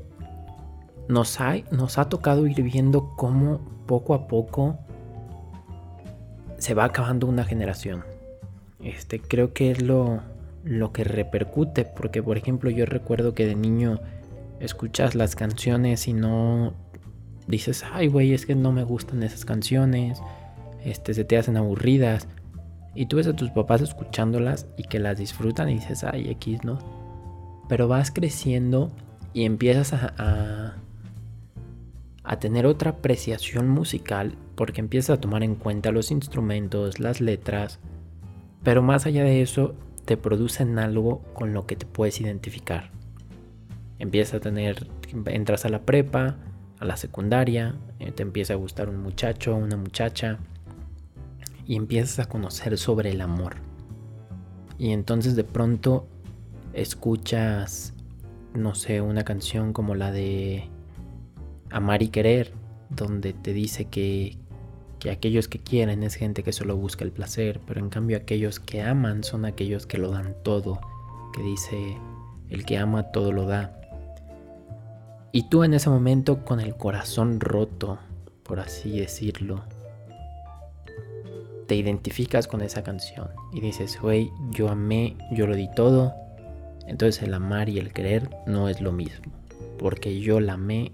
nos 1.09 1.41
ha, 1.41 1.57
nos 1.71 1.99
ha 1.99 2.09
tocado 2.09 2.47
ir 2.47 2.63
viendo 2.63 3.15
cómo 3.17 3.61
poco 3.87 4.15
a 4.15 4.27
poco 4.27 4.79
se 6.59 6.75
va 6.75 6.85
acabando 6.85 7.27
una 7.27 7.45
generación. 7.45 8.05
Este, 8.83 9.21
creo 9.21 9.53
que 9.53 9.71
es 9.71 9.83
lo, 9.83 10.21
lo 10.65 10.93
que 10.93 11.05
repercute, 11.05 11.85
porque 11.85 12.23
por 12.23 12.37
ejemplo 12.37 12.71
yo 12.71 12.87
recuerdo 12.87 13.35
que 13.35 13.47
de 13.47 13.55
niño 13.55 14.01
escuchas 14.61 15.15
las 15.15 15.37
canciones 15.37 16.09
y 16.09 16.13
no 16.13 16.75
dices, 17.47 17.85
ay 17.93 18.09
güey, 18.09 18.35
es 18.35 18.47
que 18.47 18.55
no 18.55 18.73
me 18.73 18.85
gustan 18.85 19.23
esas 19.23 19.45
canciones, 19.45 20.21
este, 20.85 21.15
se 21.15 21.25
te 21.25 21.39
hacen 21.39 21.57
aburridas. 21.57 22.29
Y 22.95 23.07
tú 23.07 23.17
ves 23.17 23.27
a 23.27 23.37
tus 23.37 23.51
papás 23.51 23.81
escuchándolas 23.81 24.67
y 24.77 24.83
que 24.85 24.99
las 24.99 25.19
disfrutan 25.19 25.69
y 25.69 25.75
dices, 25.75 26.05
ay, 26.05 26.31
X, 26.31 26.65
¿no? 26.65 26.79
Pero 27.69 27.87
vas 27.87 28.11
creciendo 28.11 28.91
y 29.33 29.45
empiezas 29.45 29.93
a, 29.93 30.15
a, 30.19 30.77
a 32.29 32.39
tener 32.39 32.67
otra 32.67 32.91
apreciación 32.91 33.71
musical 33.71 34.37
porque 34.55 34.83
empiezas 34.83 35.17
a 35.17 35.21
tomar 35.21 35.43
en 35.43 35.55
cuenta 35.55 35.93
los 35.93 36.11
instrumentos, 36.11 37.01
las 37.01 37.23
letras, 37.23 37.81
pero 38.63 38.83
más 38.83 39.07
allá 39.07 39.25
de 39.25 39.41
eso, 39.41 39.75
te 40.05 40.19
producen 40.19 40.79
algo 40.79 41.23
con 41.33 41.55
lo 41.55 41.67
que 41.67 41.75
te 41.75 41.87
puedes 41.87 42.21
identificar. 42.21 42.91
Empiezas 43.99 44.35
a 44.35 44.41
tener, 44.41 44.89
entras 45.25 45.65
a 45.65 45.71
la 45.71 45.81
prepa, 45.87 46.37
a 46.79 46.85
la 46.85 46.99
secundaria, 46.99 47.77
eh, 47.99 48.13
te 48.13 48.25
empieza 48.25 48.53
a 48.53 48.57
gustar 48.57 48.91
un 48.91 49.03
muchacho, 49.03 49.57
una 49.57 49.79
muchacha, 49.79 50.39
y 51.67 51.77
empiezas 51.77 52.19
a 52.19 52.29
conocer 52.29 52.77
sobre 52.77 53.11
el 53.11 53.23
amor. 53.23 53.57
Y 54.77 54.91
entonces 54.91 55.35
de 55.35 55.45
pronto 55.45 56.07
escuchas, 56.75 57.95
no 58.53 58.75
sé, 58.75 59.01
una 59.01 59.25
canción 59.25 59.73
como 59.73 59.95
la 59.95 60.13
de 60.13 60.69
Amar 61.71 62.03
y 62.03 62.09
Querer, 62.09 62.53
donde 62.91 63.33
te 63.33 63.53
dice 63.53 63.87
que, 63.87 64.37
que 64.99 65.11
aquellos 65.11 65.49
que 65.49 65.59
quieren 65.59 66.03
es 66.03 66.15
gente 66.15 66.43
que 66.43 66.53
solo 66.53 66.77
busca 66.77 67.05
el 67.05 67.13
placer, 67.13 67.61
pero 67.67 67.81
en 67.81 67.89
cambio 67.89 68.17
aquellos 68.17 68.61
que 68.61 68.83
aman 68.83 69.25
son 69.25 69.45
aquellos 69.45 69.87
que 69.87 69.99
lo 69.99 70.11
dan 70.11 70.35
todo, 70.43 70.81
que 71.35 71.43
dice, 71.43 71.97
el 72.51 72.65
que 72.65 72.79
ama 72.79 73.11
todo 73.13 73.33
lo 73.33 73.47
da. 73.47 73.75
Y 75.33 75.49
tú 75.51 75.63
en 75.63 75.75
ese 75.75 75.91
momento 75.91 76.45
con 76.45 76.61
el 76.61 76.75
corazón 76.77 77.41
roto, 77.41 77.99
por 78.43 78.61
así 78.61 78.99
decirlo, 78.99 79.63
te 81.67 81.77
identificas 81.77 82.49
con 82.49 82.63
esa 82.63 82.83
canción 82.83 83.29
y 83.53 83.61
dices, 83.61 84.01
güey, 84.01 84.33
yo 84.51 84.71
amé, 84.71 85.17
yo 85.33 85.47
lo 85.47 85.55
di 85.55 85.69
todo. 85.75 86.15
Entonces 86.87 87.23
el 87.23 87.35
amar 87.35 87.69
y 87.69 87.79
el 87.79 87.93
querer 87.93 88.31
no 88.47 88.71
es 88.71 88.81
lo 88.81 88.91
mismo, 88.91 89.31
porque 89.79 90.19
yo 90.19 90.41
la 90.41 90.55
amé, 90.55 90.93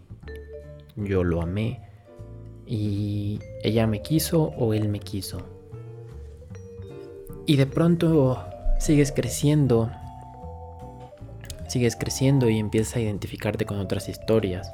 yo 0.96 1.24
lo 1.24 1.42
amé 1.42 1.80
y 2.66 3.40
ella 3.62 3.86
me 3.86 4.02
quiso 4.02 4.52
o 4.56 4.74
él 4.74 4.88
me 4.88 5.00
quiso. 5.00 5.42
Y 7.46 7.56
de 7.56 7.66
pronto 7.66 8.42
sigues 8.78 9.12
creciendo 9.12 9.90
sigues 11.68 11.96
creciendo 11.96 12.48
y 12.48 12.58
empiezas 12.58 12.96
a 12.96 13.00
identificarte 13.00 13.66
con 13.66 13.78
otras 13.78 14.08
historias, 14.08 14.72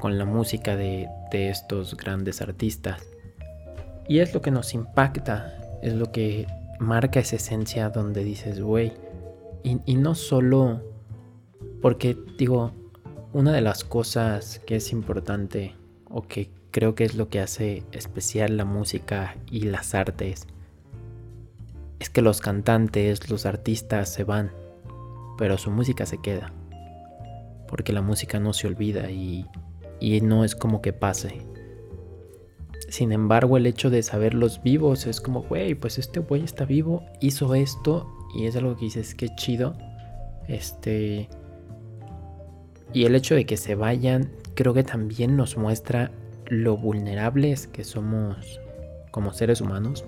con 0.00 0.18
la 0.18 0.24
música 0.24 0.76
de, 0.76 1.08
estos 1.32 1.96
grandes 1.96 2.40
artistas. 2.40 3.02
Y 4.08 4.20
es 4.20 4.32
lo 4.32 4.40
que 4.40 4.50
nos 4.50 4.72
impacta, 4.72 5.58
es 5.82 5.94
lo 5.94 6.12
que 6.12 6.46
marca 6.78 7.20
esa 7.20 7.36
esencia 7.36 7.90
donde 7.90 8.24
dices, 8.24 8.60
güey, 8.60 8.92
y, 9.62 9.80
y 9.84 9.96
no 9.96 10.14
solo 10.14 10.80
porque 11.82 12.16
digo, 12.38 12.70
una 13.36 13.52
de 13.52 13.60
las 13.60 13.84
cosas 13.84 14.60
que 14.66 14.76
es 14.76 14.92
importante 14.92 15.74
o 16.08 16.22
que 16.22 16.50
creo 16.70 16.94
que 16.94 17.04
es 17.04 17.14
lo 17.14 17.28
que 17.28 17.40
hace 17.40 17.82
especial 17.92 18.56
la 18.56 18.64
música 18.64 19.36
y 19.50 19.60
las 19.62 19.94
artes 19.94 20.46
es 21.98 22.10
que 22.10 22.22
los 22.22 22.40
cantantes, 22.40 23.30
los 23.30 23.46
artistas 23.46 24.12
se 24.12 24.24
van 24.24 24.50
pero 25.36 25.58
su 25.58 25.70
música 25.70 26.06
se 26.06 26.18
queda. 26.18 26.52
Porque 27.68 27.92
la 27.92 28.02
música 28.02 28.40
no 28.40 28.52
se 28.52 28.66
olvida 28.66 29.10
y, 29.10 29.46
y 30.00 30.20
no 30.20 30.44
es 30.44 30.54
como 30.54 30.80
que 30.80 30.92
pase. 30.92 31.42
Sin 32.88 33.12
embargo, 33.12 33.56
el 33.56 33.66
hecho 33.66 33.90
de 33.90 34.02
saberlos 34.02 34.62
vivos 34.62 35.06
es 35.06 35.20
como, 35.20 35.42
güey, 35.42 35.74
pues 35.74 35.98
este 35.98 36.20
güey 36.20 36.44
está 36.44 36.64
vivo, 36.64 37.04
hizo 37.20 37.54
esto 37.54 38.08
y 38.34 38.46
es 38.46 38.56
algo 38.56 38.76
que 38.76 38.86
dices, 38.86 39.14
qué 39.14 39.28
chido. 39.36 39.76
Este. 40.48 41.28
Y 42.96 43.04
el 43.04 43.14
hecho 43.14 43.34
de 43.34 43.44
que 43.44 43.58
se 43.58 43.74
vayan, 43.74 44.30
creo 44.54 44.72
que 44.72 44.82
también 44.82 45.36
nos 45.36 45.58
muestra 45.58 46.10
lo 46.46 46.78
vulnerables 46.78 47.66
que 47.66 47.84
somos 47.84 48.58
como 49.10 49.34
seres 49.34 49.60
humanos. 49.60 50.06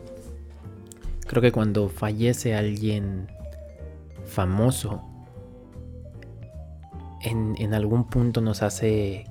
Creo 1.26 1.42
que 1.42 1.52
cuando 1.52 1.90
fallece 1.90 2.54
alguien 2.54 3.28
famoso, 4.24 5.02
en, 7.20 7.74
algún 7.74 8.08
punto 8.08 8.40
nos 8.40 8.62
hace 8.62 9.26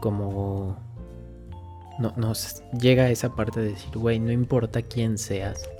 como... 0.00 0.76
No, 2.00 2.12
nos 2.16 2.64
llega 2.76 3.08
esa 3.08 3.36
parte 3.36 3.60
de 3.60 3.68
decir, 3.68 3.96
güey, 3.96 4.18
no 4.18 4.32
importa 4.32 4.82
quién 4.82 5.16
seas, 5.16 5.70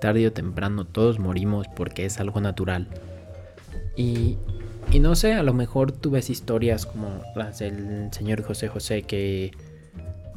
tarde 0.00 0.28
o 0.28 0.32
temprano 0.32 0.86
todos 0.86 1.18
morimos 1.18 1.66
porque 1.74 2.04
es 2.04 2.20
algo 2.20 2.40
natural. 2.40 2.86
Y, 3.96 4.38
y 4.92 4.98
no 4.98 5.14
sé, 5.14 5.34
a 5.34 5.42
lo 5.42 5.54
mejor 5.54 5.92
tú 5.92 6.10
ves 6.10 6.30
historias 6.30 6.84
como 6.84 7.22
las 7.36 7.60
del 7.60 8.12
señor 8.12 8.42
José 8.42 8.68
José 8.68 9.02
que 9.02 9.52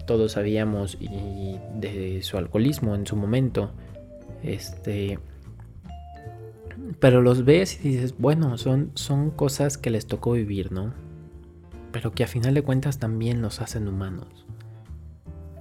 todos 0.05 0.33
sabíamos 0.33 0.97
y 0.99 1.57
de 1.75 2.21
su 2.21 2.37
alcoholismo 2.37 2.93
en 2.93 3.07
su 3.07 3.15
momento. 3.15 3.71
Este, 4.43 5.17
pero 6.99 7.21
los 7.21 7.45
ves 7.45 7.83
y 7.83 7.89
dices, 7.89 8.15
bueno, 8.17 8.57
son, 8.57 8.91
son 8.93 9.31
cosas 9.31 9.77
que 9.77 9.89
les 9.89 10.05
tocó 10.05 10.33
vivir, 10.33 10.71
¿no? 10.71 10.93
Pero 11.91 12.11
que 12.11 12.23
a 12.23 12.27
final 12.27 12.53
de 12.53 12.61
cuentas 12.61 12.99
también 12.99 13.41
nos 13.41 13.61
hacen 13.61 13.87
humanos. 13.87 14.45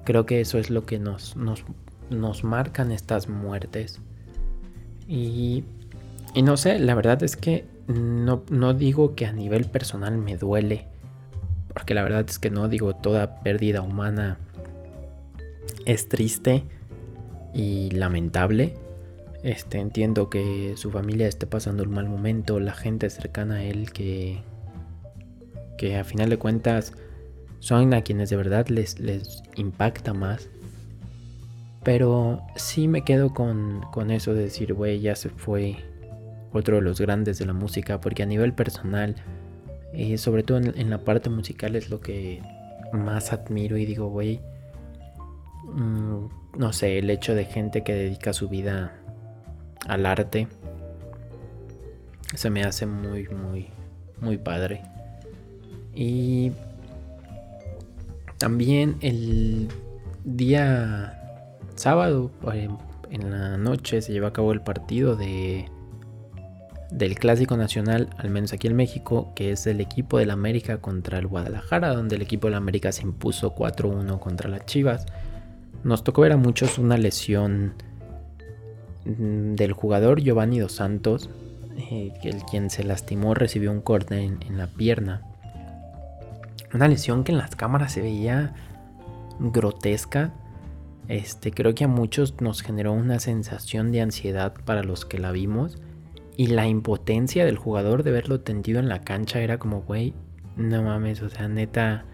Creo 0.04 0.26
que 0.26 0.40
eso 0.40 0.58
es 0.58 0.68
lo 0.68 0.84
que 0.84 0.98
nos, 0.98 1.36
nos, 1.36 1.64
nos 2.10 2.44
marcan 2.44 2.92
estas 2.92 3.28
muertes. 3.28 4.00
Y, 5.08 5.64
y 6.34 6.42
no 6.42 6.56
sé, 6.56 6.78
la 6.78 6.94
verdad 6.94 7.22
es 7.22 7.36
que 7.36 7.71
no, 7.92 8.44
no 8.50 8.74
digo 8.74 9.14
que 9.14 9.26
a 9.26 9.32
nivel 9.32 9.66
personal 9.66 10.18
me 10.18 10.36
duele. 10.36 10.86
Porque 11.72 11.94
la 11.94 12.02
verdad 12.02 12.26
es 12.28 12.38
que 12.38 12.50
no 12.50 12.68
digo 12.68 12.94
toda 12.94 13.40
pérdida 13.42 13.80
humana 13.82 14.38
es 15.86 16.08
triste 16.08 16.64
y 17.54 17.90
lamentable. 17.90 18.74
Este, 19.42 19.78
entiendo 19.78 20.30
que 20.30 20.74
su 20.76 20.90
familia 20.90 21.26
esté 21.26 21.46
pasando 21.46 21.82
un 21.82 21.90
mal 21.90 22.08
momento, 22.08 22.60
la 22.60 22.74
gente 22.74 23.10
cercana 23.10 23.56
a 23.56 23.62
él 23.64 23.92
que, 23.92 24.40
que 25.78 25.96
a 25.96 26.04
final 26.04 26.30
de 26.30 26.38
cuentas 26.38 26.92
son 27.58 27.92
a 27.94 28.02
quienes 28.02 28.30
de 28.30 28.36
verdad 28.36 28.68
les, 28.68 29.00
les 29.00 29.42
impacta 29.56 30.14
más. 30.14 30.48
Pero 31.82 32.40
sí 32.54 32.86
me 32.86 33.02
quedo 33.02 33.34
con, 33.34 33.80
con 33.90 34.12
eso 34.12 34.34
de 34.34 34.42
decir, 34.42 34.74
güey, 34.74 35.00
ya 35.00 35.16
se 35.16 35.28
fue 35.30 35.76
otro 36.52 36.76
de 36.76 36.82
los 36.82 37.00
grandes 37.00 37.38
de 37.38 37.46
la 37.46 37.52
música, 37.52 38.00
porque 38.00 38.22
a 38.22 38.26
nivel 38.26 38.52
personal, 38.52 39.16
y 39.92 40.16
sobre 40.18 40.42
todo 40.42 40.58
en, 40.58 40.90
la 40.90 41.04
parte 41.04 41.30
musical 41.30 41.76
es 41.76 41.90
lo 41.90 42.00
que 42.00 42.42
más 42.92 43.32
admiro 43.32 43.76
y 43.76 43.86
digo, 43.86 44.08
güey, 44.08 44.40
mm, 45.74 46.26
no 46.58 46.72
sé, 46.72 46.98
el 46.98 47.10
hecho 47.10 47.34
de 47.34 47.44
gente 47.44 47.82
que 47.82 47.94
dedica 47.94 48.32
su 48.32 48.48
vida 48.48 48.94
al 49.86 50.06
arte. 50.06 50.48
Se 52.34 52.50
me 52.50 52.62
hace 52.62 52.86
muy, 52.86 53.28
muy, 53.28 53.68
muy 54.20 54.38
padre. 54.38 54.82
Y 55.94 56.52
también 58.38 58.96
el 59.00 59.68
día 60.24 61.18
sábado, 61.74 62.30
eh, 62.52 62.68
en 63.10 63.30
la 63.30 63.56
noche, 63.56 64.00
se 64.00 64.12
llevó 64.12 64.26
a 64.26 64.32
cabo 64.32 64.52
el 64.52 64.62
partido 64.62 65.16
de 65.16 65.66
del 66.92 67.18
Clásico 67.18 67.56
Nacional, 67.56 68.10
al 68.18 68.30
menos 68.30 68.52
aquí 68.52 68.66
en 68.66 68.76
México, 68.76 69.32
que 69.34 69.52
es 69.52 69.66
el 69.66 69.80
equipo 69.80 70.18
del 70.18 70.30
América 70.30 70.78
contra 70.78 71.18
el 71.18 71.26
Guadalajara, 71.26 71.94
donde 71.94 72.16
el 72.16 72.22
equipo 72.22 72.46
del 72.46 72.54
América 72.54 72.92
se 72.92 73.02
impuso 73.02 73.54
4-1 73.54 74.18
contra 74.18 74.48
las 74.48 74.66
Chivas. 74.66 75.06
Nos 75.84 76.04
tocó 76.04 76.22
ver 76.22 76.32
a 76.32 76.36
muchos 76.36 76.78
una 76.78 76.96
lesión 76.96 77.74
Mm, 79.04 79.56
del 79.56 79.72
jugador 79.72 80.20
Giovanni 80.20 80.60
Dos 80.60 80.72
Santos, 80.72 81.28
eh, 81.76 82.12
el 82.22 82.42
quien 82.44 82.70
se 82.70 82.84
lastimó 82.84 83.34
recibió 83.34 83.72
un 83.72 83.80
corte 83.80 84.22
en, 84.22 84.56
la 84.56 84.68
pierna. 84.68 85.22
Una 86.72 86.88
lesión 86.88 87.24
que 87.24 87.32
en 87.32 87.38
las 87.38 87.56
cámaras 87.56 87.92
se 87.92 88.00
veía 88.00 88.54
grotesca. 89.40 90.32
Este, 91.08 91.50
creo 91.50 91.74
que 91.74 91.84
a 91.84 91.88
muchos 91.88 92.40
nos 92.40 92.62
generó 92.62 92.92
una 92.92 93.18
sensación 93.18 93.90
de 93.90 94.02
ansiedad 94.02 94.54
para 94.64 94.84
los 94.84 95.04
que 95.04 95.18
la 95.18 95.32
vimos. 95.32 95.78
Y 96.36 96.48
la 96.48 96.66
impotencia 96.66 97.44
del 97.44 97.56
jugador 97.56 98.02
de 98.02 98.10
verlo 98.10 98.40
tendido 98.40 98.80
en 98.80 98.88
la 98.88 99.02
cancha 99.02 99.40
era 99.40 99.58
como, 99.58 99.82
güey, 99.82 100.14
no 100.56 100.82
mames, 100.82 101.22
o 101.22 101.28
sea, 101.28 101.48
neta, 101.48 102.04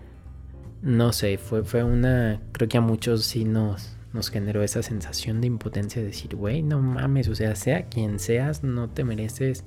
no 0.83 1.13
sé, 1.13 1.39
fue, 1.39 1.65
fue 1.65 1.85
una, 1.85 2.41
creo 2.53 2.69
que 2.69 2.79
a 2.79 2.81
muchos 2.81 3.25
sí 3.25 3.45
nos, 3.45 3.97
nos 4.13 4.31
generó 4.31 4.63
esa 4.63 4.83
sensación 4.83 5.41
de 5.41 5.47
impotencia 5.47 6.01
de 6.01 6.09
decir, 6.09 6.35
güey, 6.35 6.63
no 6.63 6.81
mames, 6.81 7.29
o 7.29 7.35
sea, 7.35 7.55
sea 7.55 7.87
quien 7.87 8.19
seas, 8.19 8.65
no 8.65 8.89
te 8.89 9.05
mereces 9.05 9.65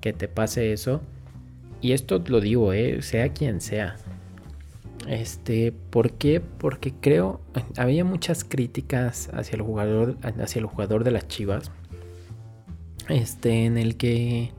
que 0.00 0.12
te 0.12 0.28
pase 0.28 0.72
eso. 0.72 1.00
Y 1.80 1.92
esto 1.92 2.22
lo 2.26 2.40
digo, 2.40 2.72
eh, 2.72 3.02
sea 3.02 3.30
quien 3.30 3.60
sea. 3.60 3.96
Este, 5.06 5.72
¿por 5.90 6.12
qué? 6.12 6.40
Porque 6.40 6.92
creo 6.92 7.40
había 7.76 8.04
muchas 8.04 8.44
críticas 8.44 9.30
hacia 9.32 9.56
el 9.56 9.62
jugador 9.62 10.16
hacia 10.22 10.58
el 10.58 10.66
jugador 10.66 11.04
de 11.04 11.12
las 11.12 11.28
Chivas. 11.28 11.70
Este, 13.08 13.64
en 13.66 13.78
el 13.78 13.96
que 13.96 14.52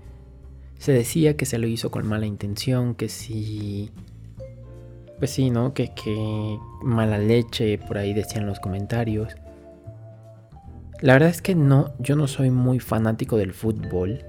se 0.77 0.91
decía 0.91 1.35
que 1.35 1.45
se 1.45 1.57
lo 1.57 1.67
hizo 1.67 1.91
con 1.91 2.07
mala 2.07 2.25
intención, 2.25 2.95
que 2.95 3.09
si 3.09 3.91
pues 5.19 5.31
sí, 5.31 5.49
¿no? 5.49 5.73
Que, 5.73 5.93
que 5.93 6.59
mala 6.83 7.17
leche, 7.17 7.77
por 7.79 7.97
ahí 7.97 8.13
decían 8.13 8.45
los 8.45 8.59
comentarios. 8.59 9.35
La 11.01 11.13
verdad 11.13 11.29
es 11.29 11.41
que 11.41 11.55
no, 11.55 11.93
yo 11.99 12.15
no 12.15 12.27
soy 12.27 12.51
muy 12.51 12.79
fanático 12.79 13.37
del 13.37 13.53
fútbol. 13.53 14.23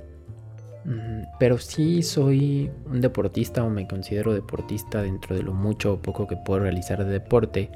Pero 1.39 1.59
sí 1.59 2.03
soy 2.03 2.71
un 2.87 3.03
deportista 3.03 3.63
o 3.63 3.69
me 3.69 3.87
considero 3.87 4.33
deportista 4.33 5.03
dentro 5.03 5.37
de 5.37 5.43
lo 5.43 5.53
mucho 5.53 5.95
o 5.95 5.99
poco 6.01 6.27
que 6.27 6.37
puedo 6.37 6.61
realizar 6.61 7.05
de 7.05 7.11
deporte. 7.13 7.71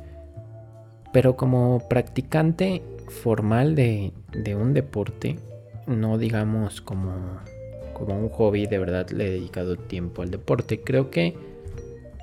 Pero 1.13 1.37
como 1.37 1.87
practicante 1.91 2.83
formal 3.09 3.75
de, 3.75 4.15
de 4.33 4.55
un 4.55 4.73
deporte, 4.73 5.37
no 5.87 6.19
digamos 6.19 6.81
como, 6.81 7.41
como 7.95 8.19
un 8.19 8.29
hobby, 8.29 8.67
de 8.67 8.79
verdad 8.79 9.11
le 9.11 9.27
he 9.27 9.31
dedicado 9.31 9.77
tiempo 9.77 10.23
al 10.23 10.31
deporte. 10.31 10.81
Creo 10.81 11.11
que 11.11 11.37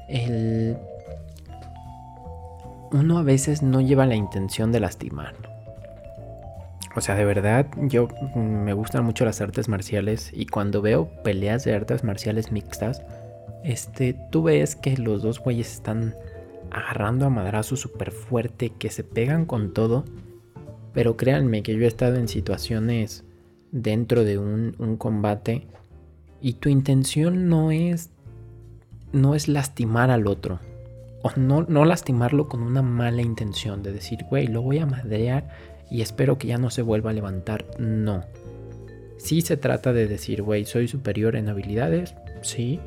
el... 0.07 0.77
uno 2.91 3.17
a 3.17 3.23
veces 3.23 3.61
no 3.61 3.81
lleva 3.81 4.05
la 4.05 4.15
intención 4.15 4.71
de 4.71 4.79
lastimar. 4.79 5.35
O 6.95 7.01
sea, 7.01 7.15
de 7.15 7.23
verdad, 7.23 7.67
yo 7.77 8.07
mm, 8.35 8.39
me 8.39 8.73
gustan 8.73 9.05
mucho 9.05 9.23
las 9.23 9.41
artes 9.41 9.69
marciales 9.69 10.31
y 10.33 10.47
cuando 10.47 10.81
veo 10.81 11.09
peleas 11.23 11.63
de 11.63 11.73
artes 11.73 12.03
marciales 12.03 12.51
mixtas, 12.51 13.03
este, 13.63 14.15
tú 14.31 14.43
ves 14.43 14.75
que 14.75 14.97
los 14.97 15.21
dos 15.21 15.39
güeyes 15.39 15.71
están 15.71 16.15
agarrando 16.71 17.25
a 17.25 17.29
madrazo 17.29 17.75
súper 17.75 18.11
fuerte, 18.11 18.71
que 18.71 18.89
se 18.89 19.03
pegan 19.03 19.45
con 19.45 19.73
todo. 19.73 20.05
Pero 20.93 21.17
créanme 21.17 21.61
que 21.61 21.75
yo 21.75 21.83
he 21.83 21.87
estado 21.87 22.15
en 22.15 22.27
situaciones 22.27 23.23
dentro 23.71 24.23
de 24.23 24.37
un, 24.37 24.75
un 24.79 24.97
combate 24.97 25.67
y 26.41 26.53
tu 26.53 26.69
intención 26.69 27.49
no 27.49 27.71
es 27.71 28.11
no 29.11 29.35
es 29.35 29.47
lastimar 29.47 30.11
al 30.11 30.27
otro. 30.27 30.59
O 31.21 31.31
no, 31.35 31.63
no 31.63 31.83
lastimarlo 31.83 32.47
con 32.47 32.61
una 32.61 32.81
mala 32.81 33.21
intención 33.21 33.83
de 33.83 33.91
decir, 33.91 34.19
güey, 34.29 34.47
lo 34.47 34.61
voy 34.61 34.79
a 34.79 34.85
madrear 34.85 35.49
y 35.91 36.01
espero 36.01 36.37
que 36.37 36.47
ya 36.47 36.57
no 36.57 36.69
se 36.69 36.81
vuelva 36.81 37.09
a 37.09 37.13
levantar. 37.13 37.65
No. 37.77 38.23
Sí 39.17 39.41
se 39.41 39.57
trata 39.57 39.91
de 39.91 40.07
decir, 40.07 40.41
güey, 40.41 40.65
soy 40.65 40.87
superior 40.87 41.35
en 41.35 41.49
habilidades. 41.49 42.15
Sí. 42.41 42.79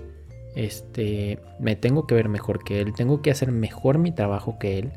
Este, 0.55 1.40
me 1.61 1.77
tengo 1.77 2.07
que 2.07 2.14
ver 2.14 2.29
mejor 2.29 2.64
que 2.64 2.81
él. 2.81 2.95
Tengo 2.95 3.21
que 3.21 3.31
hacer 3.31 3.53
mejor 3.53 3.99
mi 3.99 4.12
trabajo 4.12 4.59
que 4.59 4.79
él. 4.79 4.92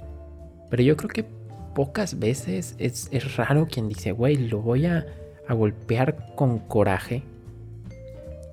Pero 0.70 0.84
yo 0.84 0.96
creo 0.96 1.10
que 1.10 1.26
pocas 1.74 2.20
veces 2.20 2.76
es, 2.78 3.10
es 3.12 3.36
raro 3.36 3.68
quien 3.70 3.90
dice, 3.90 4.14
güey, 4.14 4.38
lo 4.38 4.62
voy 4.62 4.86
a, 4.86 5.06
a 5.48 5.54
golpear 5.54 6.34
con 6.36 6.60
coraje 6.60 7.24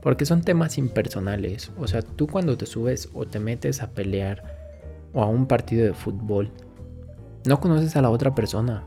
porque 0.02 0.26
son 0.26 0.42
temas 0.42 0.76
impersonales. 0.78 1.70
O 1.78 1.86
sea, 1.86 2.02
tú 2.02 2.26
cuando 2.26 2.58
te 2.58 2.66
subes 2.66 3.08
o 3.14 3.24
te 3.24 3.38
metes 3.38 3.82
a 3.82 3.90
pelear 3.90 4.42
o 5.14 5.22
a 5.22 5.26
un 5.26 5.46
partido 5.46 5.86
de 5.86 5.94
fútbol, 5.94 6.50
no 7.46 7.60
conoces 7.60 7.96
a 7.96 8.02
la 8.02 8.10
otra 8.10 8.34
persona. 8.34 8.84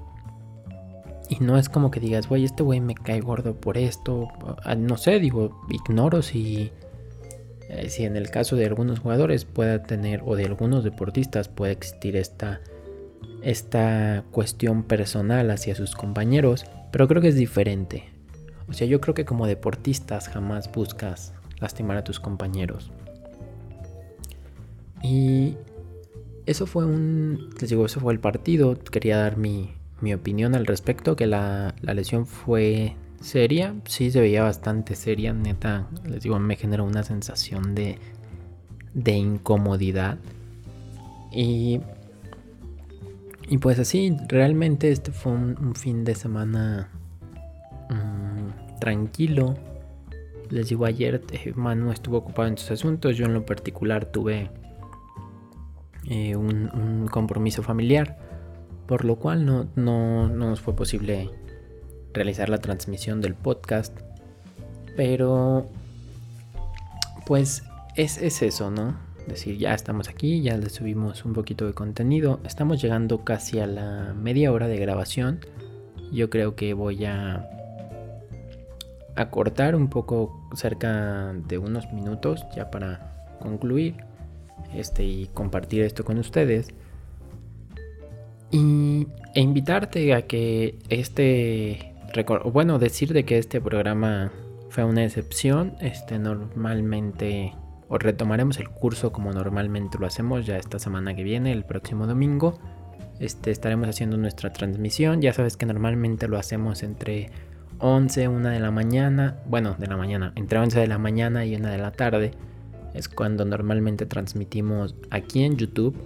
Y 1.30 1.38
no 1.44 1.58
es 1.58 1.70
como 1.70 1.90
que 1.90 2.00
digas, 2.00 2.28
güey, 2.28 2.44
este 2.44 2.62
güey 2.62 2.82
me 2.82 2.94
cae 2.94 3.22
gordo 3.22 3.56
por 3.56 3.78
esto. 3.78 4.28
Ah, 4.64 4.76
no 4.76 4.98
sé, 4.98 5.20
digo, 5.20 5.60
ignoro 5.70 6.22
si, 6.22 6.72
eh, 7.70 7.90
si 7.90 8.04
en 8.04 8.16
el 8.16 8.30
caso 8.30 8.56
de 8.56 8.66
algunos 8.66 9.00
jugadores 9.00 9.46
pueda 9.46 9.82
tener, 9.84 10.22
o 10.26 10.36
de 10.36 10.46
algunos 10.46 10.84
deportistas 10.84 11.48
puede 11.48 11.72
existir 11.72 12.16
esta, 12.16 12.62
esta 13.42 14.24
cuestión 14.32 14.84
personal 14.84 15.52
hacia 15.52 15.76
sus 15.76 15.96
compañeros. 15.96 16.66
Pero 16.92 17.08
creo 17.08 17.22
que 17.22 17.30
es 17.30 17.36
diferente. 17.36 18.06
O 18.68 18.74
sea, 18.74 18.88
yo 18.88 19.02
creo 19.02 19.14
que 19.14 19.26
como 19.26 19.48
deportistas 19.48 20.28
jamás 20.28 20.72
buscas 20.72 21.34
lastimar 21.60 21.98
a 21.98 22.04
tus 22.04 22.20
compañeros. 22.20 22.92
Y 25.04 25.56
eso 26.46 26.66
fue 26.66 26.86
un, 26.86 27.50
les 27.60 27.70
digo, 27.70 27.86
eso 27.86 28.00
fue 28.00 28.14
el 28.14 28.20
partido. 28.20 28.76
Quería 28.76 29.18
dar 29.18 29.38
mi, 29.38 29.74
opinión 30.14 30.56
al 30.56 30.66
respecto, 30.66 31.16
que 31.16 31.28
la, 31.28 31.76
lesión 31.82 32.26
fue 32.26 32.96
seria, 33.22 33.74
sí 33.86 34.12
se 34.12 34.22
veía 34.22 34.44
bastante 34.44 34.96
seria, 34.96 35.34
neta, 35.34 35.88
les 36.08 36.22
digo, 36.24 36.38
me 36.38 36.56
generó 36.56 36.84
una 36.84 37.04
sensación 37.04 37.74
de, 37.76 37.98
de 38.94 39.12
incomodidad. 39.14 40.18
Y, 41.32 41.82
y 43.48 43.58
pues 43.58 43.80
así, 43.80 44.16
realmente 44.28 44.92
este 44.92 45.12
fue 45.12 45.32
un, 45.32 45.76
fin 45.76 46.04
de 46.04 46.16
semana 46.16 46.90
tranquilo. 48.80 49.56
Les 50.50 50.70
digo, 50.70 50.86
ayer 50.86 51.24
eh, 51.32 51.54
Manu 51.56 51.92
estuvo 51.92 52.18
ocupado 52.18 52.48
en 52.48 52.58
sus 52.58 52.72
asuntos, 52.72 53.18
yo 53.18 53.26
en 53.26 53.34
lo 53.34 53.46
particular 53.46 54.06
tuve 54.06 54.52
eh, 56.08 56.36
un, 56.36 57.08
compromiso 57.12 57.64
familiar, 57.64 58.18
por 58.88 59.06
lo 59.06 59.16
cual 59.16 59.46
no, 59.46 59.68
no, 59.76 60.28
nos 60.30 60.62
fue 60.62 60.76
posible 60.76 61.32
realizar 62.14 62.50
la 62.50 62.60
transmisión 62.60 63.22
del 63.22 63.34
podcast. 63.34 63.98
Pero, 64.96 65.68
pues 67.26 67.64
es, 67.96 68.18
es 68.20 68.42
eso, 68.42 68.72
¿no? 68.72 68.96
Decir, 69.28 69.58
ya 69.58 69.74
estamos 69.74 70.08
aquí, 70.08 70.42
ya 70.42 70.56
le 70.58 70.70
subimos 70.70 71.26
un 71.26 71.34
poquito 71.34 71.66
de 71.66 71.74
contenido. 71.74 72.40
Estamos 72.46 72.82
llegando 72.82 73.24
casi 73.24 73.60
a 73.60 73.68
la 73.68 74.14
media 74.14 74.52
hora 74.52 74.68
de 74.68 74.78
grabación. 74.78 75.40
Yo 76.12 76.30
creo 76.30 76.56
que 76.56 76.74
voy 76.74 77.06
a 77.06 77.50
acortar 79.16 79.76
un 79.76 79.90
poco 79.90 80.48
cerca 80.56 81.34
de 81.34 81.58
unos 81.58 81.92
minutos 81.94 82.46
ya 82.56 82.70
para 82.70 83.28
concluir 83.40 83.96
este 84.74 85.04
y 85.04 85.28
compartir 85.34 85.84
esto 85.84 86.04
con 86.04 86.18
ustedes 86.18 86.68
y, 88.52 89.08
e 89.34 89.42
invitarte 89.42 90.14
a 90.14 90.24
que 90.24 90.78
este 90.90 91.94
bueno 92.52 92.80
decir 92.80 93.14
de 93.14 93.26
que 93.26 93.38
este 93.38 93.60
programa 93.60 94.32
fue 94.70 94.84
una 94.84 95.04
excepción 95.04 95.76
este 95.82 96.20
normalmente 96.20 97.54
retomaremos 97.90 98.60
el 98.60 98.70
curso 98.70 99.12
como 99.12 99.32
normalmente 99.32 99.98
lo 100.00 100.08
hacemos 100.08 100.46
ya 100.46 100.58
esta 100.58 100.80
semana 100.80 101.16
que 101.16 101.24
viene 101.24 101.52
el 101.52 101.64
próximo 101.64 102.08
domingo 102.08 102.60
este 103.20 103.52
estaremos 103.52 103.88
haciendo 103.88 104.18
nuestra 104.18 104.52
transmisión 104.52 105.22
ya 105.22 105.34
sabes 105.34 105.56
que 105.58 105.66
normalmente 105.66 106.28
lo 106.28 106.38
hacemos 106.38 106.84
entre 106.84 107.30
11, 107.80 108.28
1 108.30 108.50
de 108.50 108.60
la 108.60 108.72
mañana, 108.72 109.38
bueno, 109.48 109.76
de 109.78 109.88
la 109.88 109.98
mañana, 109.98 110.32
entre 110.36 110.60
11 110.60 110.80
de 110.80 110.88
la 110.88 110.98
mañana 110.98 111.46
y 111.46 111.56
1 111.56 111.68
de 111.68 111.78
la 111.78 111.92
tarde 111.92 112.32
es 112.94 113.10
cuando 113.10 113.44
normalmente 113.44 114.06
transmitimos 114.06 114.96
aquí 115.10 115.44
en 115.44 115.58
YouTube. 115.58 115.98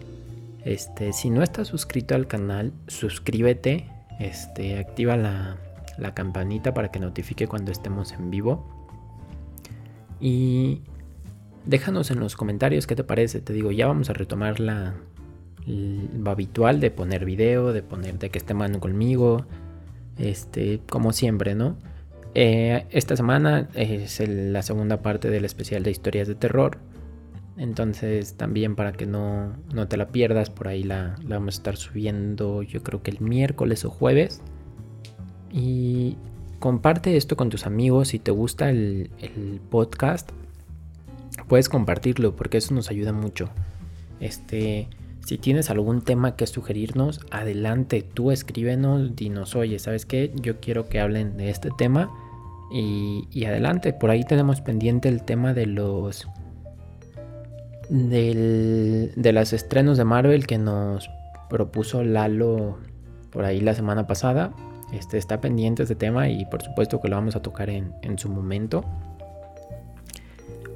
Este, 0.66 1.14
si 1.14 1.30
no 1.30 1.44
estás 1.44 1.68
suscrito 1.68 2.16
al 2.16 2.28
canal, 2.28 2.74
suscríbete, 2.88 3.88
este, 4.20 4.80
activa 4.80 5.16
la, 5.16 5.58
la 5.98 6.14
campanita 6.14 6.74
para 6.74 6.90
que 6.90 7.00
notifique 7.00 7.48
cuando 7.48 7.72
estemos 7.72 8.12
en 8.14 8.32
vivo. 8.32 8.68
Y 10.20 10.82
déjanos 11.70 12.10
en 12.10 12.20
los 12.20 12.36
comentarios 12.36 12.88
qué 12.88 12.96
te 12.96 13.04
parece. 13.04 13.42
Te 13.42 13.54
digo, 13.54 13.72
ya 13.72 13.88
vamos 13.88 14.10
a 14.10 14.14
retomar 14.14 14.60
la, 14.60 14.96
habitual 16.26 16.80
de 16.80 16.90
poner 16.90 17.26
video, 17.26 17.72
de 17.74 17.84
poner 17.84 18.18
de 18.18 18.30
que 18.32 18.40
esté 18.40 18.54
mano 18.54 18.80
conmigo, 18.80 19.46
este, 20.18 20.82
como 20.90 21.14
siempre, 21.14 21.54
¿no? 21.54 21.78
Eh, 22.34 22.86
esta 22.90 23.16
semana 23.16 23.70
es 23.76 24.20
la 24.28 24.62
segunda 24.64 25.02
parte 25.02 25.30
del 25.30 25.46
especial 25.46 25.84
de 25.84 25.92
historias 25.92 26.28
de 26.28 26.36
terror. 26.36 26.80
Entonces 27.58 28.36
también 28.36 28.76
para 28.76 28.94
que 28.94 29.06
no, 29.06 29.54
no 29.74 29.88
te 29.88 29.98
la 29.98 30.08
pierdas, 30.08 30.50
por 30.50 30.70
ahí 30.70 30.84
la, 30.84 31.18
vamos 31.24 31.56
a 31.56 31.58
estar 31.58 31.78
subiendo 31.78 32.64
yo 32.64 32.82
creo 32.84 33.04
que 33.04 33.12
el 33.12 33.20
miércoles 33.20 33.86
o 33.86 33.90
jueves. 33.92 34.42
Y 35.52 36.18
comparte 36.60 37.16
esto 37.16 37.36
con 37.36 37.50
tus 37.50 37.66
amigos 37.66 38.10
si 38.10 38.20
te 38.20 38.32
gusta 38.32 38.70
el 38.70 39.10
podcast. 39.70 40.32
Puedes 41.50 41.68
compartirlo 41.68 42.36
porque 42.36 42.60
eso 42.60 42.76
nos 42.76 42.92
ayuda 42.92 43.12
mucho. 43.12 43.50
Este, 44.20 44.88
si 45.26 45.40
tienes 45.40 45.72
algún 45.72 46.04
tema 46.04 46.36
que 46.36 46.46
sugerirnos, 46.46 47.22
adelante, 47.32 48.04
tú 48.04 48.30
escríbenos, 48.30 49.16
dinos, 49.16 49.56
oye, 49.56 49.80
¿sabes 49.80 50.06
qué? 50.06 50.32
Yo 50.36 50.60
quiero 50.60 50.88
que 50.88 51.00
hablen 51.00 51.38
de 51.38 51.50
este 51.50 51.72
tema. 51.76 52.12
Y, 52.72 53.46
adelante, 53.46 53.94
por 53.94 54.12
ahí 54.12 54.24
tenemos 54.24 54.62
pendiente 54.62 55.10
el 55.10 55.24
tema 55.24 55.56
de 55.56 55.66
los... 55.66 56.28
de 57.90 59.32
los 59.34 59.54
estrenos 59.54 59.98
de 59.98 60.06
Marvel 60.06 60.46
que 60.46 60.60
nos 60.60 61.10
propuso 61.50 62.04
Lalo 62.04 62.78
por 63.32 63.44
ahí 63.44 63.60
la 63.60 63.74
semana 63.74 64.06
pasada. 64.06 64.54
Este, 64.94 65.18
está 65.18 65.42
pendiente 65.42 65.82
este 65.82 65.96
tema 65.96 66.30
y 66.30 66.46
por 66.46 66.62
supuesto 66.62 67.02
que 67.02 67.08
lo 67.08 67.16
vamos 67.16 67.36
a 67.36 67.42
tocar 67.42 67.72
en, 67.72 67.94
en 68.04 68.20
su 68.20 68.30
momento. 68.30 68.86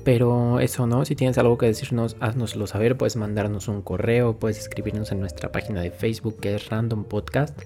Pero 0.04 0.60
eso 0.60 0.86
no, 0.86 1.06
si 1.06 1.16
tienes 1.16 1.38
algo 1.38 1.58
que 1.58 1.66
decirnos, 1.66 2.18
haznoslo 2.20 2.68
saber, 2.68 2.98
puedes 2.98 3.16
mandarnos 3.16 3.70
un 3.70 3.82
correo, 3.82 4.38
puedes 4.38 4.60
escribirnos 4.60 5.12
en 5.14 5.22
nuestra 5.22 5.52
página 5.52 5.82
de 5.82 5.92
Facebook 5.92 6.40
que 6.42 6.56
es 6.56 6.70
Random 6.70 7.06
Podcast. 7.06 7.58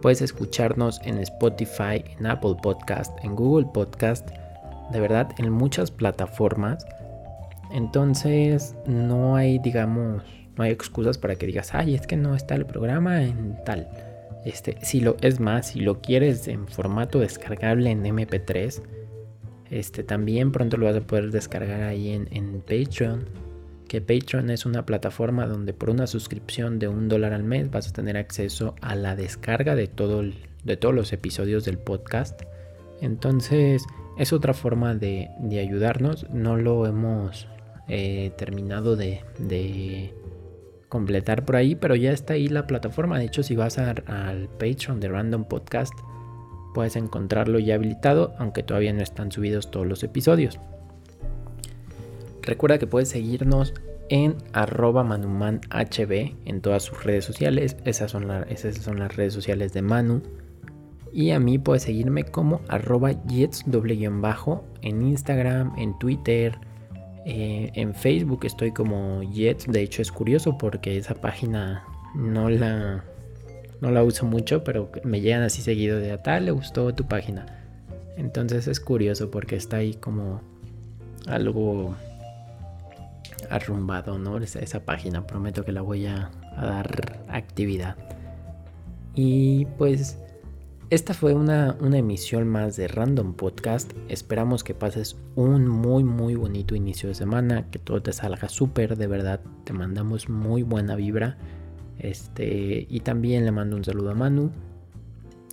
Puedes 0.00 0.22
escucharnos 0.22 1.00
en 1.04 1.18
Spotify, 1.18 2.04
en 2.18 2.26
Apple 2.26 2.56
Podcast, 2.60 3.16
en 3.22 3.36
Google 3.36 3.68
Podcast, 3.72 4.28
de 4.90 5.00
verdad 5.00 5.30
en 5.38 5.50
muchas 5.50 5.92
plataformas. 5.92 6.84
Entonces 7.70 8.74
no 8.86 9.36
hay, 9.36 9.60
digamos, 9.60 10.24
no 10.56 10.64
hay 10.64 10.72
excusas 10.72 11.16
para 11.16 11.36
que 11.36 11.46
digas, 11.46 11.74
ay, 11.74 11.94
es 11.94 12.08
que 12.08 12.16
no 12.16 12.34
está 12.34 12.56
el 12.56 12.66
programa 12.66 13.22
en 13.22 13.56
tal. 13.64 13.88
Este, 14.44 14.76
si 14.82 15.00
lo, 15.00 15.16
es 15.20 15.38
más, 15.38 15.68
si 15.68 15.80
lo 15.80 16.00
quieres 16.00 16.48
en 16.48 16.66
formato 16.66 17.20
descargable 17.20 17.90
en 17.90 18.02
MP3, 18.02 18.82
este, 19.72 20.02
también 20.02 20.52
pronto 20.52 20.76
lo 20.76 20.84
vas 20.84 20.96
a 20.96 21.00
poder 21.00 21.30
descargar 21.30 21.82
ahí 21.82 22.10
en, 22.10 22.60
Patreon. 22.60 23.24
Que 23.88 24.02
Patreon 24.02 24.50
es 24.50 24.66
una 24.66 24.84
plataforma 24.84 25.46
donde 25.46 25.72
por 25.72 25.88
una 25.88 26.06
suscripción 26.06 26.78
de 26.78 26.88
un 26.88 27.08
dólar 27.08 27.32
al 27.32 27.42
mes 27.42 27.70
vas 27.70 27.88
a 27.88 27.92
tener 27.94 28.18
acceso 28.18 28.74
a 28.82 28.94
la 28.94 29.16
descarga 29.16 29.74
de, 29.74 29.86
todo 29.86 30.24
de 30.64 30.76
todos 30.76 30.94
los 30.94 31.14
episodios 31.14 31.64
del 31.64 31.78
podcast. 31.78 32.42
Entonces 33.00 33.82
es 34.18 34.34
otra 34.34 34.52
forma 34.52 34.94
de, 34.94 35.30
ayudarnos. 35.58 36.28
No 36.28 36.58
lo 36.58 36.86
hemos 36.86 37.48
eh, 37.88 38.30
terminado 38.36 38.94
de, 38.94 39.22
de, 39.38 40.12
completar 40.90 41.46
por 41.46 41.56
ahí, 41.56 41.76
pero 41.76 41.96
ya 41.96 42.12
está 42.12 42.34
ahí 42.34 42.48
la 42.48 42.66
plataforma. 42.66 43.18
De 43.18 43.24
hecho, 43.24 43.42
si 43.42 43.56
vas 43.56 43.78
al 43.78 44.50
Patreon 44.58 45.00
de 45.00 45.08
Random 45.08 45.44
Podcast, 45.44 45.94
puedes 46.74 46.96
encontrarlo 46.96 47.58
ya 47.58 47.74
habilitado, 47.74 48.34
aunque 48.38 48.62
todavía 48.62 48.92
no 48.92 49.02
están 49.02 49.32
subidos 49.32 49.70
todos 49.70 49.86
los 49.86 50.02
episodios. 50.02 50.58
Recuerda 52.42 52.78
que 52.78 52.86
puedes 52.86 53.08
seguirnos 53.08 53.74
en 54.08 54.36
arroba 54.52 55.04
manumanhb 55.04 56.34
en 56.44 56.60
todas 56.60 56.82
sus 56.82 57.02
redes 57.04 57.24
sociales. 57.24 57.76
Esas 57.84 58.10
son, 58.10 58.28
las 58.28 59.16
redes 59.16 59.32
sociales 59.32 59.72
de 59.72 59.82
Manu. 59.82 60.22
Y 61.12 61.30
a 61.30 61.38
mí 61.38 61.58
puedes 61.58 61.82
seguirme 61.82 62.24
como 62.24 62.60
arroba 62.68 63.12
jets 63.26 63.64
bajo 64.20 64.64
en 64.80 65.02
Instagram, 65.02 65.72
en 65.78 65.98
Twitter, 65.98 66.58
eh, 67.24 67.70
en 67.74 67.94
Facebook 67.94 68.40
estoy 68.44 68.72
como 68.72 69.22
jets. 69.22 69.66
De 69.66 69.82
hecho 69.82 70.02
es 70.02 70.10
curioso 70.10 70.58
porque 70.58 70.96
esa 70.96 71.14
página 71.14 71.84
no 72.14 72.50
la, 72.50 73.04
no 73.82 73.90
la 73.90 74.04
uso 74.04 74.24
mucho, 74.24 74.62
pero 74.62 74.90
me 75.02 75.20
llegan 75.20 75.42
así 75.42 75.60
seguido 75.60 75.98
de 75.98 76.12
a 76.12 76.22
tal, 76.22 76.44
le 76.44 76.52
gustó 76.52 76.94
tu 76.94 77.04
página. 77.04 77.46
Entonces 78.16 78.68
es 78.68 78.78
curioso 78.78 79.30
porque 79.30 79.56
está 79.56 79.78
ahí 79.78 79.94
como 79.94 80.40
algo 81.26 81.96
arrumbado, 83.50 84.20
¿no? 84.20 84.38
Esa, 84.38 84.60
esa 84.60 84.84
página, 84.84 85.26
prometo 85.26 85.64
que 85.64 85.72
la 85.72 85.82
voy 85.82 86.06
a, 86.06 86.30
a, 86.56 86.64
dar 86.64 87.24
actividad. 87.26 87.96
Y 89.16 89.64
pues 89.78 90.16
esta 90.90 91.12
fue 91.12 91.34
una, 91.34 91.76
una 91.80 91.98
emisión 91.98 92.46
más 92.46 92.76
de 92.76 92.86
Random 92.86 93.34
Podcast. 93.34 93.92
Esperamos 94.08 94.62
que 94.62 94.74
pases 94.74 95.16
un 95.34 95.66
muy 95.66 96.04
muy 96.04 96.36
bonito 96.36 96.76
inicio 96.76 97.08
de 97.08 97.16
semana, 97.16 97.68
que 97.72 97.80
todo 97.80 98.00
te 98.00 98.12
salga 98.12 98.48
súper, 98.48 98.96
de 98.96 99.08
verdad, 99.08 99.40
te 99.64 99.72
mandamos 99.72 100.28
muy 100.28 100.62
buena 100.62 100.94
vibra. 100.94 101.36
Este, 102.02 102.86
y 102.88 103.00
también 103.00 103.44
le 103.44 103.52
mando 103.52 103.76
un 103.76 103.84
saludo 103.84 104.10
a 104.10 104.14
Manu. 104.14 104.50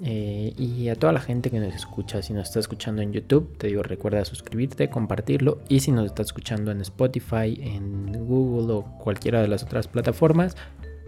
Eh, 0.02 0.54
y 0.58 0.88
a 0.88 0.96
toda 0.96 1.12
la 1.12 1.20
gente 1.20 1.52
que 1.52 1.60
nos 1.60 1.76
escucha, 1.76 2.22
si 2.22 2.32
nos 2.34 2.48
está 2.48 2.60
escuchando 2.60 3.02
en 3.02 3.12
YouTube, 3.12 3.58
te 3.58 3.68
digo, 3.68 3.84
recuerda 3.84 4.24
suscribirte, 4.26 4.90
compartirlo. 4.90 5.60
Y 5.68 5.82
si 5.82 5.92
nos 5.92 6.06
está 6.06 6.22
escuchando 6.22 6.72
en 6.72 6.82
Spotify, 6.82 7.60
en 7.62 8.26
Google 8.26 8.74
o 8.74 8.84
cualquiera 8.98 9.42
de 9.42 9.48
las 9.48 9.64
otras 9.64 9.88
plataformas, 9.88 10.56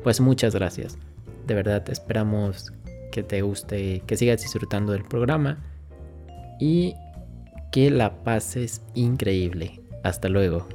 pues 0.04 0.19
muchas 0.19 0.54
gracias. 0.54 0.97
De 1.47 1.56
verdad, 1.56 1.89
esperamos 1.89 2.71
que 3.12 3.23
te 3.23 3.41
guste, 3.41 4.04
que 4.06 4.17
sigas 4.17 4.41
disfrutando 4.41 4.93
del 4.93 5.04
programa 5.04 5.58
y 6.60 6.93
que 7.71 7.89
la 7.89 8.23
pases 8.23 8.82
increíble. 8.93 9.82
Hasta 10.04 10.30
luego. 10.30 10.67